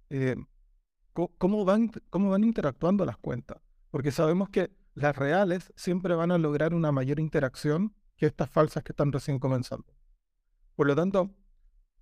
eh, 0.10 0.36
cómo, 1.14 1.64
van, 1.64 1.92
cómo 2.10 2.30
van 2.32 2.44
interactuando 2.44 3.06
las 3.06 3.16
cuentas. 3.16 3.62
Porque 3.90 4.12
sabemos 4.12 4.50
que 4.50 4.78
las 5.00 5.16
reales 5.16 5.72
siempre 5.76 6.14
van 6.14 6.32
a 6.32 6.38
lograr 6.38 6.74
una 6.74 6.92
mayor 6.92 7.20
interacción 7.20 7.94
que 8.18 8.26
estas 8.26 8.50
falsas 8.50 8.84
que 8.84 8.92
están 8.92 9.12
recién 9.12 9.40
comenzando. 9.40 9.86
Por 10.76 10.88
lo 10.88 10.96
tanto, 10.96 11.34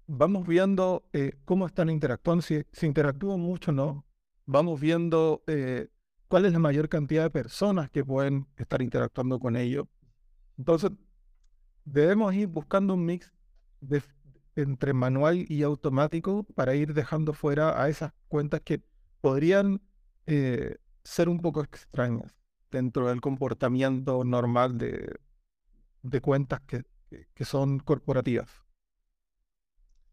vamos 0.08 0.48
viendo 0.48 1.08
eh, 1.14 1.34
cómo 1.46 1.68
están 1.68 1.90
interactuando, 1.90 2.42
si, 2.42 2.66
interactúan 2.82 3.40
mucho 3.40 3.72
o 3.72 3.74
no. 3.74 4.06
Vamos 4.46 4.80
viendo 4.80 5.44
eh, 5.46 5.90
cuál 6.28 6.46
es 6.46 6.54
la 6.54 6.60
mayor 6.60 6.90
cantidad 6.90 7.24
de 7.24 7.30
personas 7.30 7.92
que 7.92 8.04
pueden 8.04 8.48
estar 8.58 8.82
interactuando 8.82 9.40
con 9.40 9.56
ellos. 9.56 9.86
Entonces, 10.58 10.92
debemos 11.86 12.34
ir 12.34 12.48
buscando 12.48 12.96
un 12.96 13.06
mix 13.06 13.32
entre 14.56 14.94
manual 14.94 15.46
y 15.48 15.62
automático 15.62 16.44
para 16.56 16.74
ir 16.74 16.96
dejando 16.96 17.34
fuera 17.34 17.80
a 17.82 17.90
esas 17.90 18.14
cuentas 18.28 18.62
que 18.62 18.82
podrían 19.22 19.82
eh, 20.26 20.78
ser 21.04 21.30
un 21.30 21.40
poco 21.40 21.62
extrañas 21.62 22.38
dentro 22.72 23.08
del 23.08 23.22
comportamiento 23.22 24.24
normal 24.24 24.78
de, 24.78 25.20
de 26.04 26.22
cuentas 26.22 26.62
que, 26.62 26.84
que 27.34 27.46
son 27.46 27.80
corporativas. 27.80 28.50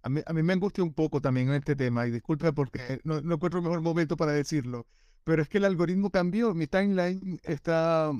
A 0.02 0.08
mí, 0.08 0.20
a 0.26 0.32
mí, 0.34 0.42
me 0.42 0.52
angustia 0.52 0.84
un 0.84 0.92
poco 0.92 1.20
también 1.20 1.50
este 1.54 1.74
tema, 1.76 2.06
y 2.06 2.10
disculpe 2.10 2.52
porque 2.52 3.00
no, 3.04 3.20
no, 3.22 3.36
encuentro 3.36 3.60
el 3.60 3.64
mejor 3.64 3.80
momento 3.80 4.16
para 4.16 4.32
decirlo, 4.32 4.86
pero 5.24 5.40
es 5.42 5.48
que 5.48 5.58
el 5.58 5.64
algoritmo 5.64 6.10
cambió, 6.10 6.54
mi 6.54 6.66
timeline 6.66 7.40
está, 7.42 8.12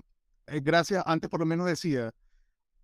eh, 0.47 0.61
gracias, 0.61 1.05
antes 1.07 1.29
por 1.29 1.41
lo 1.41 1.47
menos 1.47 1.67
decía, 1.67 2.11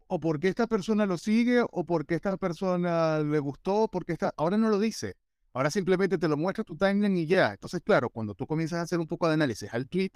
o 0.06 0.18
porque 0.20 0.48
esta 0.48 0.66
persona 0.66 1.06
lo 1.06 1.16
sigue, 1.16 1.62
o 1.70 1.84
porque 1.84 2.16
esta 2.16 2.36
persona 2.36 3.20
le 3.20 3.38
gustó, 3.38 3.88
porque 3.88 4.12
esta, 4.12 4.34
ahora 4.36 4.58
no 4.58 4.68
lo 4.68 4.80
dice. 4.80 5.14
Ahora 5.52 5.70
simplemente 5.70 6.18
te 6.18 6.28
lo 6.28 6.36
muestra 6.36 6.64
tu 6.64 6.76
timeline 6.76 7.16
y 7.16 7.26
ya. 7.26 7.52
Entonces, 7.52 7.80
claro, 7.84 8.10
cuando 8.10 8.34
tú 8.34 8.46
comienzas 8.46 8.80
a 8.80 8.82
hacer 8.82 8.98
un 8.98 9.06
poco 9.06 9.28
de 9.28 9.34
análisis 9.34 9.72
al 9.72 9.88
tweet, 9.88 10.10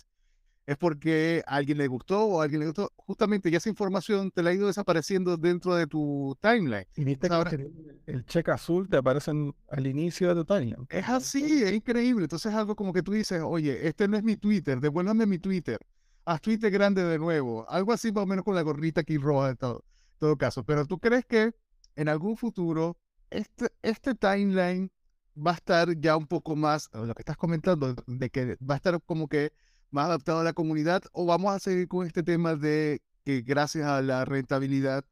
es 0.66 0.76
porque 0.78 1.42
a 1.46 1.56
alguien 1.56 1.78
le 1.78 1.86
gustó 1.88 2.24
o 2.24 2.40
a 2.40 2.44
alguien 2.44 2.60
le 2.60 2.66
gustó. 2.66 2.90
Justamente 2.96 3.50
ya 3.50 3.58
esa 3.58 3.68
información 3.68 4.30
te 4.30 4.42
la 4.42 4.50
ha 4.50 4.54
ido 4.54 4.66
desapareciendo 4.66 5.36
dentro 5.36 5.74
de 5.74 5.86
tu 5.86 6.36
timeline. 6.40 6.86
Y 6.96 7.04
viste 7.04 7.28
que 7.28 7.34
Ahora- 7.34 7.50
el- 7.50 8.00
el 8.06 8.24
check 8.24 8.48
azul 8.48 8.88
te 8.88 8.96
aparece 8.96 9.30
en- 9.30 9.54
al 9.68 9.86
inicio 9.86 10.28
de 10.28 10.34
tu 10.36 10.44
timeline. 10.44 10.86
Es 10.88 11.08
así, 11.08 11.62
es 11.62 11.72
increíble. 11.72 12.24
Entonces 12.24 12.50
es 12.52 12.56
algo 12.58 12.74
como 12.74 12.92
que 12.92 13.02
tú 13.02 13.12
dices, 13.12 13.42
oye, 13.44 13.86
este 13.86 14.08
no 14.08 14.16
es 14.16 14.22
mi 14.24 14.36
Twitter, 14.36 14.80
devuélvame 14.80 15.26
mi 15.26 15.38
Twitter. 15.38 15.78
Haz 16.24 16.40
Twitter 16.40 16.70
grande 16.70 17.04
de 17.04 17.18
nuevo. 17.18 17.68
Algo 17.68 17.92
así 17.92 18.10
más 18.10 18.22
o 18.24 18.26
menos 18.26 18.44
con 18.44 18.54
la 18.54 18.62
gorrita 18.62 19.02
aquí 19.02 19.18
roja 19.18 19.50
en 19.50 19.56
todo, 19.58 19.84
todo 20.18 20.36
caso. 20.38 20.64
Pero 20.64 20.86
tú 20.86 20.98
crees 20.98 21.26
que 21.26 21.52
en 21.96 22.08
algún 22.08 22.36
futuro 22.38 22.96
este, 23.30 23.68
este 23.82 24.14
timeline 24.14 24.90
va 25.36 25.50
a 25.50 25.54
estar 25.54 25.94
ya 26.00 26.16
un 26.16 26.26
poco 26.26 26.56
más, 26.56 26.88
lo 26.94 27.12
que 27.14 27.22
estás 27.22 27.36
comentando, 27.36 27.94
de 28.06 28.30
que 28.30 28.56
va 28.62 28.74
a 28.74 28.76
estar 28.76 29.02
como 29.04 29.28
que 29.28 29.52
más 29.94 30.06
adaptado 30.06 30.40
a 30.40 30.44
la 30.44 30.52
comunidad 30.52 31.02
o 31.12 31.24
vamos 31.24 31.54
a 31.54 31.58
seguir 31.58 31.86
con 31.88 32.06
este 32.06 32.22
tema 32.22 32.54
de 32.56 33.00
que 33.24 33.40
gracias 33.42 33.86
a 33.86 34.02
la 34.02 34.24
rentabilidad 34.24 35.04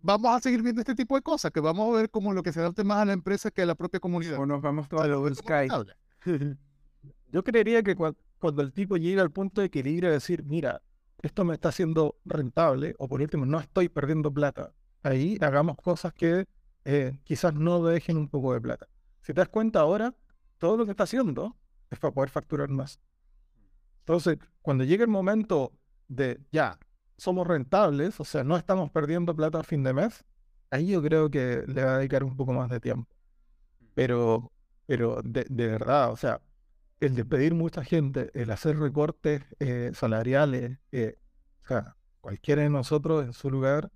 vamos 0.00 0.36
a 0.36 0.40
seguir 0.40 0.62
viendo 0.62 0.82
este 0.82 0.94
tipo 0.94 1.16
de 1.16 1.22
cosas, 1.22 1.50
que 1.50 1.60
vamos 1.60 1.88
a 1.88 1.96
ver 1.96 2.10
como 2.10 2.32
lo 2.34 2.42
que 2.42 2.52
se 2.52 2.60
adapte 2.60 2.84
más 2.84 2.98
a 2.98 3.04
la 3.06 3.14
empresa 3.14 3.50
que 3.50 3.62
a 3.62 3.66
la 3.66 3.74
propia 3.74 4.00
comunidad. 4.00 4.38
O 4.38 4.46
nos 4.46 4.60
vamos 4.60 4.88
todos 4.88 5.02
a 5.04 5.08
como 5.08 5.34
Sky. 5.34 5.68
Yo 7.32 7.42
creería 7.42 7.82
que 7.82 7.96
cua- 7.96 8.14
cuando 8.38 8.62
el 8.62 8.72
tipo 8.72 8.96
llega 8.96 9.22
al 9.22 9.30
punto 9.30 9.60
de 9.62 9.68
equilibrio 9.68 10.10
de 10.10 10.14
decir, 10.16 10.44
mira, 10.44 10.82
esto 11.22 11.44
me 11.44 11.54
está 11.54 11.70
haciendo 11.70 12.16
rentable, 12.26 12.94
o 12.98 13.08
por 13.08 13.22
último, 13.22 13.46
no 13.46 13.58
estoy 13.58 13.88
perdiendo 13.88 14.30
plata, 14.32 14.72
ahí 15.02 15.38
hagamos 15.40 15.76
cosas 15.78 16.12
que 16.12 16.46
eh, 16.84 17.18
quizás 17.24 17.54
no 17.54 17.82
dejen 17.82 18.18
un 18.18 18.28
poco 18.28 18.52
de 18.52 18.60
plata. 18.60 18.86
Si 19.22 19.32
te 19.32 19.40
das 19.40 19.48
cuenta 19.48 19.80
ahora, 19.80 20.14
todo 20.58 20.76
lo 20.76 20.84
que 20.84 20.90
está 20.90 21.04
haciendo 21.04 21.56
es 21.90 21.98
para 21.98 22.12
poder 22.12 22.28
facturar 22.28 22.68
más. 22.68 23.00
Entonces, 24.04 24.38
cuando 24.60 24.84
llegue 24.84 25.04
el 25.04 25.10
momento 25.10 25.72
de 26.08 26.38
ya, 26.52 26.78
somos 27.16 27.46
rentables, 27.46 28.20
o 28.20 28.24
sea, 28.24 28.44
no 28.44 28.56
estamos 28.56 28.90
perdiendo 28.90 29.34
plata 29.34 29.60
a 29.60 29.62
fin 29.62 29.82
de 29.82 29.94
mes, 29.94 30.24
ahí 30.70 30.88
yo 30.88 31.02
creo 31.02 31.30
que 31.30 31.64
le 31.66 31.84
va 31.84 31.94
a 31.94 31.98
dedicar 31.98 32.22
un 32.22 32.36
poco 32.36 32.52
más 32.52 32.68
de 32.68 32.80
tiempo. 32.80 33.08
Pero, 33.94 34.52
pero 34.86 35.22
de, 35.24 35.46
verdad, 35.66 36.12
o 36.12 36.16
sea, 36.16 36.42
el 37.00 37.14
despedir 37.14 37.54
mucha 37.54 37.82
gente, 37.82 38.30
el 38.34 38.50
hacer 38.50 38.78
recortes 38.78 39.42
eh, 39.58 39.92
salariales, 39.94 40.78
eh, 40.92 41.16
o 41.64 41.68
sea, 41.68 41.96
cualquiera 42.20 42.62
de 42.62 42.70
nosotros 42.70 43.24
en 43.24 43.32
su 43.32 43.50
lugar, 43.50 43.90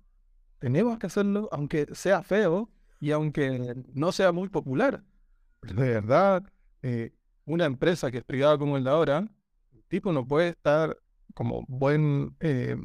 tenemos 0.57 0.97
que 0.97 1.05
hacerlo, 1.05 1.49
aunque 1.51 1.87
sea 1.93 2.23
feo 2.23 2.71
y 2.99 3.11
aunque 3.11 3.75
no 3.93 4.11
sea 4.11 4.31
muy 4.31 4.49
popular. 4.49 5.03
Pero 5.59 5.81
de 5.83 5.89
verdad, 5.89 6.43
eh, 6.81 7.13
una 7.45 7.65
empresa 7.65 8.09
que 8.09 8.19
es 8.19 8.23
privada 8.23 8.57
como 8.57 8.75
el 8.77 8.83
de 8.83 8.89
ahora, 8.89 9.27
tipo 9.89 10.13
no 10.13 10.25
puede 10.25 10.49
estar 10.49 10.97
como 11.33 11.65
buen 11.67 12.35
eh, 12.39 12.77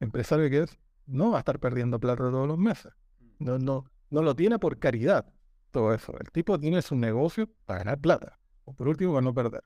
empresario 0.00 0.50
que 0.50 0.64
es, 0.64 0.78
no 1.06 1.30
va 1.30 1.38
a 1.38 1.40
estar 1.40 1.58
perdiendo 1.58 2.00
plata 2.00 2.30
todos 2.30 2.48
los 2.48 2.58
meses. 2.58 2.92
No, 3.38 3.58
no, 3.58 3.84
no 4.10 4.22
lo 4.22 4.34
tiene 4.34 4.58
por 4.58 4.78
caridad 4.78 5.26
todo 5.70 5.94
eso. 5.94 6.14
El 6.18 6.30
tipo 6.30 6.58
tiene 6.60 6.82
su 6.82 6.96
negocio 6.96 7.48
para 7.64 7.80
ganar 7.80 8.00
plata. 8.00 8.38
O 8.64 8.74
por 8.74 8.88
último, 8.88 9.12
para 9.12 9.24
no 9.24 9.34
perder. 9.34 9.64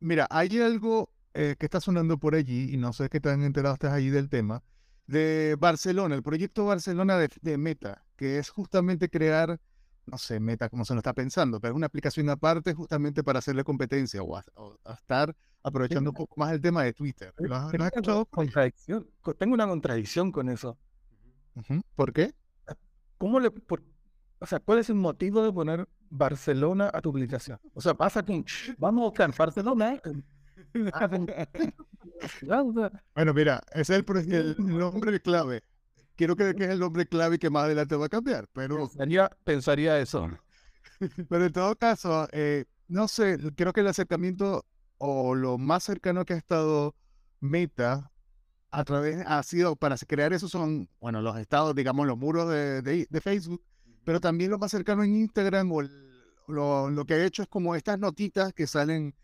Mira, 0.00 0.26
hay 0.30 0.60
algo 0.60 1.10
eh, 1.34 1.56
que 1.58 1.66
está 1.66 1.80
sonando 1.80 2.18
por 2.18 2.34
allí, 2.34 2.72
y 2.72 2.76
no 2.76 2.92
sé 2.92 3.08
qué 3.08 3.20
tan 3.20 3.42
enterado 3.42 3.74
estás 3.74 3.92
allí 3.92 4.10
del 4.10 4.28
tema, 4.28 4.62
de 5.06 5.56
Barcelona, 5.58 6.14
el 6.14 6.22
proyecto 6.22 6.66
Barcelona 6.66 7.16
de, 7.16 7.30
de 7.40 7.58
Meta, 7.58 8.04
que 8.16 8.38
es 8.38 8.50
justamente 8.50 9.08
crear, 9.08 9.60
no 10.06 10.18
sé, 10.18 10.40
Meta 10.40 10.68
como 10.68 10.84
se 10.84 10.94
lo 10.94 10.98
está 10.98 11.14
pensando, 11.14 11.60
pero 11.60 11.72
es 11.72 11.76
una 11.76 11.86
aplicación 11.86 12.28
aparte 12.28 12.74
justamente 12.74 13.22
para 13.22 13.38
hacerle 13.38 13.64
competencia 13.64 14.22
o 14.22 14.36
a, 14.36 14.44
o 14.54 14.78
a 14.84 14.94
estar 14.94 15.34
aprovechando 15.62 16.10
un 16.10 16.16
poco 16.16 16.34
más 16.38 16.52
el 16.52 16.60
tema 16.60 16.84
de 16.84 16.92
Twitter. 16.92 17.32
¿Lo 17.38 17.54
has, 17.54 17.62
lo 17.62 17.66
has 17.66 17.70
Tengo 17.72 17.82
una 17.82 17.86
escuchado? 17.88 18.26
contradicción, 18.26 19.10
co- 19.20 19.34
tengo 19.34 19.54
una 19.54 19.66
contradicción 19.66 20.32
con 20.32 20.48
eso. 20.48 20.78
¿Por 21.94 22.12
qué? 22.12 22.34
¿Cómo 23.18 23.40
le, 23.40 23.50
por- 23.50 23.82
o 24.38 24.46
sea, 24.46 24.60
¿cuál 24.60 24.78
es 24.78 24.88
el 24.88 24.94
motivo 24.96 25.42
de 25.42 25.52
poner 25.52 25.88
Barcelona 26.10 26.90
a 26.92 27.00
tu 27.00 27.10
aplicación? 27.10 27.58
O 27.74 27.80
sea, 27.80 27.94
pasa 27.94 28.22
que 28.24 28.44
vamos 28.78 29.02
a 29.02 29.04
buscar 29.06 29.34
Barcelona. 29.36 30.00
Bueno, 33.14 33.34
mira, 33.34 33.60
ese 33.72 33.80
es 33.92 33.98
el, 33.98 34.04
pro- 34.04 34.18
el 34.20 34.56
nombre 34.58 35.20
clave. 35.20 35.62
Quiero 36.16 36.34
creer 36.36 36.56
que 36.56 36.64
es 36.64 36.70
el 36.70 36.80
nombre 36.80 37.06
clave 37.06 37.38
que 37.38 37.48
más 37.50 37.64
adelante 37.64 37.94
va 37.96 38.06
a 38.06 38.08
cambiar, 38.08 38.48
pero 38.52 38.76
pensaría, 38.88 39.30
pensaría 39.44 39.98
eso. 40.00 40.28
Pero 41.28 41.44
en 41.46 41.52
todo 41.52 41.76
caso, 41.76 42.26
eh, 42.32 42.64
no 42.88 43.06
sé, 43.06 43.38
creo 43.54 43.72
que 43.72 43.80
el 43.82 43.86
acercamiento 43.86 44.64
o 44.98 45.34
lo 45.34 45.58
más 45.58 45.84
cercano 45.84 46.24
que 46.24 46.34
ha 46.34 46.36
estado 46.36 46.94
Meta 47.40 48.10
a 48.70 48.84
través 48.84 49.24
ha 49.26 49.42
sido 49.42 49.76
para 49.76 49.96
crear 49.96 50.32
eso 50.32 50.48
son, 50.48 50.88
bueno, 51.00 51.22
los 51.22 51.38
estados, 51.38 51.74
digamos, 51.74 52.06
los 52.06 52.18
muros 52.18 52.48
de, 52.50 52.82
de- 52.82 53.06
de 53.08 53.20
Facebook, 53.20 53.62
pero 54.04 54.20
también 54.20 54.50
lo 54.50 54.58
más 54.58 54.70
cercano 54.70 55.02
en 55.04 55.14
Instagram 55.16 55.70
o 55.72 55.80
el- 55.80 56.08
lo, 56.48 56.90
lo 56.90 57.04
que 57.04 57.14
ha 57.14 57.24
hecho 57.24 57.42
es 57.42 57.48
como 57.48 57.74
estas 57.74 57.98
notitas 57.98 58.52
que 58.52 58.66
salen 58.66 59.14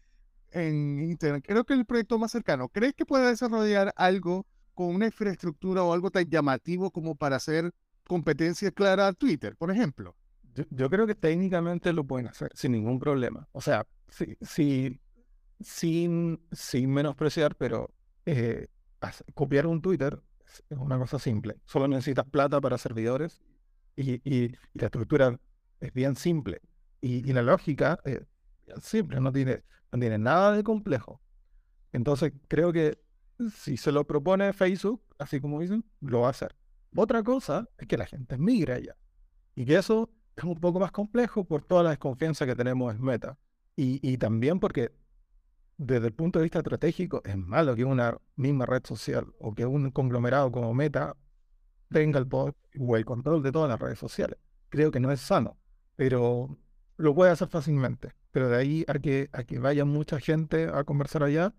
en 0.53 1.01
Instagram. 1.01 1.41
Creo 1.43 1.65
que 1.65 1.75
el 1.75 1.85
proyecto 1.87 2.19
más 2.19 2.31
cercano, 2.33 2.69
¿crees 2.69 2.95
que 2.95 3.05
puede 3.07 3.27
desarrollar 3.29 3.93
algo 3.97 4.47
con 4.75 4.95
una 4.95 5.07
infraestructura 5.07 5.83
o 5.83 5.93
algo 5.93 6.11
tan 6.11 6.29
llamativo 6.29 6.91
como 6.91 7.15
para 7.15 7.37
hacer 7.37 7.73
competencia 8.07 8.71
clara 8.71 9.09
a 9.09 9.13
Twitter, 9.13 9.57
por 9.57 9.71
ejemplo? 9.71 10.15
Yo, 10.55 10.65
yo 10.71 10.89
creo 10.91 11.07
que 11.07 11.15
técnicamente 11.15 11.93
lo 11.93 12.05
pueden 12.05 12.29
hacer 12.29 12.51
sin 12.55 12.73
ningún 12.73 12.99
problema. 12.99 13.49
O 13.53 13.61
sea, 13.61 13.87
sí, 14.09 14.37
sí, 14.43 15.01
sin, 15.61 16.41
sin 16.53 16.91
menospreciar, 16.93 17.57
pero 17.57 17.93
eh, 18.27 18.69
copiar 19.35 19.67
un 19.67 19.81
Twitter 19.83 20.21
es 20.71 20.79
una 20.79 20.99
cosa 20.99 21.19
simple. 21.19 21.57
Solo 21.67 21.89
necesitas 21.89 22.27
plata 22.27 22.61
para 22.61 22.79
servidores 22.79 23.43
y, 23.97 24.21
y- 24.29 24.53
la 24.75 24.87
estructura 24.87 25.39
es 25.81 25.93
bien 25.93 26.17
simple. 26.17 26.61
Y, 27.01 27.29
y 27.29 27.33
la 27.33 27.43
lógica 27.43 27.99
es 28.05 28.21
bien 28.67 28.81
simple, 28.81 29.21
no 29.21 29.33
tiene, 29.33 29.63
no 29.93 29.99
tiene 29.99 30.19
nada 30.19 30.53
de 30.53 30.63
complejo. 30.65 31.21
Entonces, 31.93 32.33
creo 32.49 32.73
que 32.73 32.99
si 33.55 33.77
se 33.77 33.93
lo 33.93 34.07
propone 34.07 34.53
Facebook, 34.53 35.03
así 35.19 35.41
como 35.41 35.61
dicen, 35.61 35.85
lo 36.01 36.21
va 36.23 36.29
a 36.29 36.31
hacer. 36.31 36.55
Otra 36.97 37.23
cosa 37.23 37.69
es 37.79 37.87
que 37.89 37.97
la 37.99 38.07
gente 38.07 38.39
migre 38.39 38.75
allá. 38.75 38.97
Y 39.55 39.65
que 39.65 39.77
eso 39.77 40.11
es 40.37 40.45
un 40.45 40.57
poco 40.61 40.81
más 40.81 40.93
complejo 40.93 41.45
por 41.45 41.65
toda 41.65 41.83
la 41.85 41.91
desconfianza 41.91 42.47
que 42.47 42.57
tenemos 42.57 42.95
en 42.95 43.03
Meta. 43.03 43.39
Y, 43.77 44.01
y 44.09 44.19
también 44.19 44.61
porque 44.61 44.93
desde 45.77 46.07
el 46.09 46.13
punto 46.13 46.39
de 46.39 46.45
vista 46.45 46.59
estratégico 46.59 47.23
es 47.25 47.37
malo 47.37 47.75
que 47.75 47.85
una 47.85 48.17
misma 48.37 48.67
red 48.67 48.83
social 48.85 49.27
o 49.39 49.55
que 49.55 49.67
un 49.67 49.91
conglomerado 49.91 50.51
como 50.53 50.75
Meta 50.75 51.17
tenga 51.91 52.19
el 52.19 52.27
poder 52.27 52.55
o 52.79 52.97
el 52.97 53.05
control 53.05 53.43
de 53.43 53.53
todas 53.53 53.69
las 53.69 53.81
redes 53.81 53.99
sociales. 53.99 54.39
Creo 54.69 54.91
que 54.91 55.01
no 55.01 55.13
es 55.13 55.21
sano, 55.21 55.57
pero 55.97 56.57
lo 56.97 57.15
puede 57.15 57.31
hacer 57.31 57.49
fácilmente. 57.49 58.13
Pero 58.31 58.49
de 58.49 58.57
ahí 58.57 58.85
a 58.89 58.95
que, 58.95 59.31
a 59.33 59.45
que 59.45 59.59
vaya 59.59 59.85
mucha 59.85 60.19
gente 60.19 60.69
a 60.73 60.83
conversar 60.85 61.23
allá, 61.23 61.55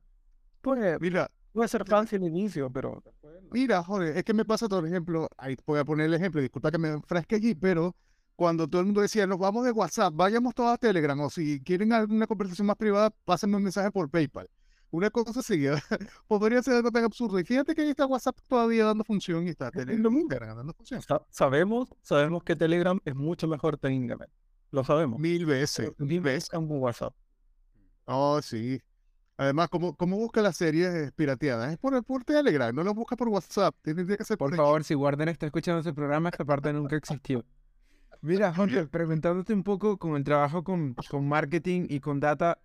pues 0.62 1.00
Mira, 1.00 1.32
puede 1.54 1.70
ser 1.70 1.86
fácil 1.86 2.24
al 2.24 2.30
inicio, 2.30 2.70
pero. 2.72 3.04
Mira, 3.52 3.84
joder, 3.84 4.18
es 4.18 4.24
que 4.24 4.34
me 4.34 4.44
pasa, 4.44 4.68
por 4.68 4.86
ejemplo, 4.86 5.30
ahí 5.38 5.56
voy 5.66 5.80
a 5.80 5.86
poner 5.86 6.08
el 6.08 6.14
ejemplo, 6.16 6.42
disculpa 6.42 6.72
que 6.72 6.78
me 6.78 6.90
enfrasque 6.90 7.36
allí, 7.36 7.56
pero 7.56 7.96
cuando 8.36 8.68
todo 8.68 8.82
el 8.82 8.88
mundo 8.88 9.02
decía, 9.02 9.26
nos 9.28 9.40
vamos 9.40 9.66
de 9.66 9.72
WhatsApp, 9.72 10.14
vayamos 10.16 10.54
todos 10.54 10.74
a 10.74 10.78
Telegram, 10.78 11.20
o 11.22 11.30
si 11.30 11.62
quieren 11.62 11.94
alguna 11.94 12.28
conversación 12.28 12.68
más 12.68 12.76
privada, 12.76 13.12
pásenme 13.26 13.58
un 13.58 13.64
mensaje 13.64 13.92
por 13.92 14.10
PayPal. 14.10 14.50
Una 14.92 15.10
cosa 15.10 15.40
así, 15.40 15.66
podría 16.28 16.62
ser 16.62 16.76
algo 16.76 16.92
tan 16.92 17.04
absurdo. 17.04 17.40
Y 17.40 17.44
fíjate 17.44 17.76
que 17.76 17.82
ahí 17.82 17.90
está 17.90 18.06
WhatsApp 18.06 18.38
todavía 18.48 18.86
dando 18.86 19.04
función 19.04 19.46
y 19.46 19.50
está 19.50 19.70
Telegram 19.72 20.56
dando 20.56 20.74
función. 20.74 21.02
Sa- 21.02 21.22
sabemos, 21.30 21.90
sabemos 22.02 22.44
que 22.44 22.56
Telegram 22.56 23.00
es 23.04 23.16
mucho 23.16 23.48
mejor 23.48 23.78
técnicamente. 23.78 24.34
Lo 24.72 24.84
sabemos. 24.84 25.20
Mil 25.20 25.46
veces, 25.46 25.92
mil 25.98 26.22
veces. 26.22 26.50
en 26.54 26.66
WhatsApp. 26.70 27.14
Oh, 28.06 28.42
sí. 28.42 28.80
Además, 29.38 29.68
¿cómo, 29.70 29.96
cómo 29.96 30.16
busca 30.18 30.42
las 30.42 30.56
series 30.56 31.12
pirateadas? 31.12 31.74
Es 31.74 31.78
por, 31.78 32.02
por 32.06 32.24
Telegram, 32.24 32.74
no 32.74 32.84
lo 32.84 32.94
busca 32.94 33.18
por 33.18 33.28
WhatsApp. 33.28 33.76
Tiene 33.82 34.06
que 34.06 34.24
ser 34.24 34.38
Por 34.38 34.52
por 34.52 34.58
favor, 34.58 34.84
si 34.84 34.96
Warden 34.96 35.28
está 35.28 35.46
escuchando 35.48 35.82
ese 35.82 35.94
programa, 35.94 36.30
esta 36.30 36.46
parte 36.46 36.72
nunca 36.72 36.96
existió. 36.96 37.44
Mira, 38.26 38.52
Jorge, 38.52 38.88
preguntándote 38.88 39.54
un 39.54 39.62
poco 39.62 40.00
con 40.00 40.16
el 40.16 40.24
trabajo 40.24 40.64
con, 40.64 40.96
con 41.12 41.28
marketing 41.28 41.86
y 41.88 42.00
con 42.00 42.20
data, 42.20 42.58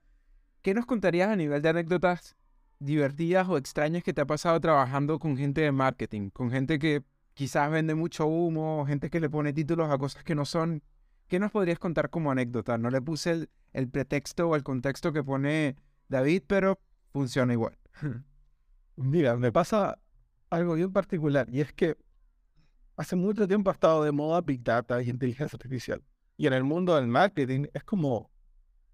¿qué 0.63 0.73
nos 0.73 0.87
contarías 0.87 1.29
a 1.29 1.37
nivel 1.37 1.61
de 1.61 1.69
anécdotas 1.69 2.35
divertidas 2.79 3.47
o 3.47 3.59
extrañas 3.59 4.03
que 4.03 4.15
te 4.15 4.23
ha 4.23 4.27
pasado 4.27 4.59
trabajando 4.59 5.19
con 5.19 5.37
gente 5.37 5.61
de 5.61 5.71
marketing? 5.71 6.31
Con 6.31 6.51
gente 6.51 6.79
que 6.79 7.03
quizás 7.35 7.71
vende 7.71 7.95
mucho 7.95 8.27
humo, 8.27 8.87
gente 8.87 9.11
que 9.11 9.21
le 9.21 9.29
pone 9.29 9.53
títulos 9.53 9.91
a 9.91 9.99
cosas 9.99 10.25
que 10.25 10.35
no 10.35 10.47
son. 10.47 10.83
¿Qué 11.29 11.39
nos 11.39 11.51
podrías 11.51 11.79
contar 11.79 12.09
como 12.09 12.31
anécdota? 12.31 12.79
No 12.79 12.89
le 12.89 13.03
puse 13.03 13.31
el, 13.31 13.51
el 13.75 13.87
pretexto 13.87 14.49
o 14.49 14.57
el 14.57 14.63
contexto 14.63 15.13
que 15.13 15.23
pone 15.23 15.77
David, 16.09 16.45
pero 16.47 16.79
funciona 17.13 17.53
igual. 17.53 17.77
Mira, 18.97 19.37
me 19.37 19.53
pasa 19.53 19.99
algo 20.49 20.73
bien 20.73 20.91
particular 20.91 21.49
y 21.53 21.61
es 21.61 21.75
que 21.75 21.99
hace 23.01 23.17
mucho 23.17 23.49
tiempo 23.49 23.71
ha 23.71 23.73
estado 23.73 24.05
de 24.05 24.13
moda 24.13 24.43
Big 24.43 24.63
Data 24.63 25.03
y 25.03 25.09
inteligencia 25.09 25.57
artificial. 25.57 26.03
Y 26.37 26.47
en 26.47 26.53
el 26.53 26.65
mundo 26.65 26.95
del 26.97 27.07
marketing 27.07 27.67
es 27.73 27.83
como, 27.83 28.31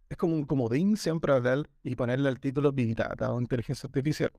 es 0.09 0.17
como 0.17 0.35
un 0.35 0.45
comodín 0.45 0.97
siempre 0.97 1.33
hablar 1.33 1.69
y 1.83 1.97
ponerle 1.97 2.29
el 2.29 2.39
título 2.39 2.73
Big 2.73 2.95
Data 2.95 3.33
o 3.33 3.41
inteligencia 3.41 3.89
artificial. 3.89 4.31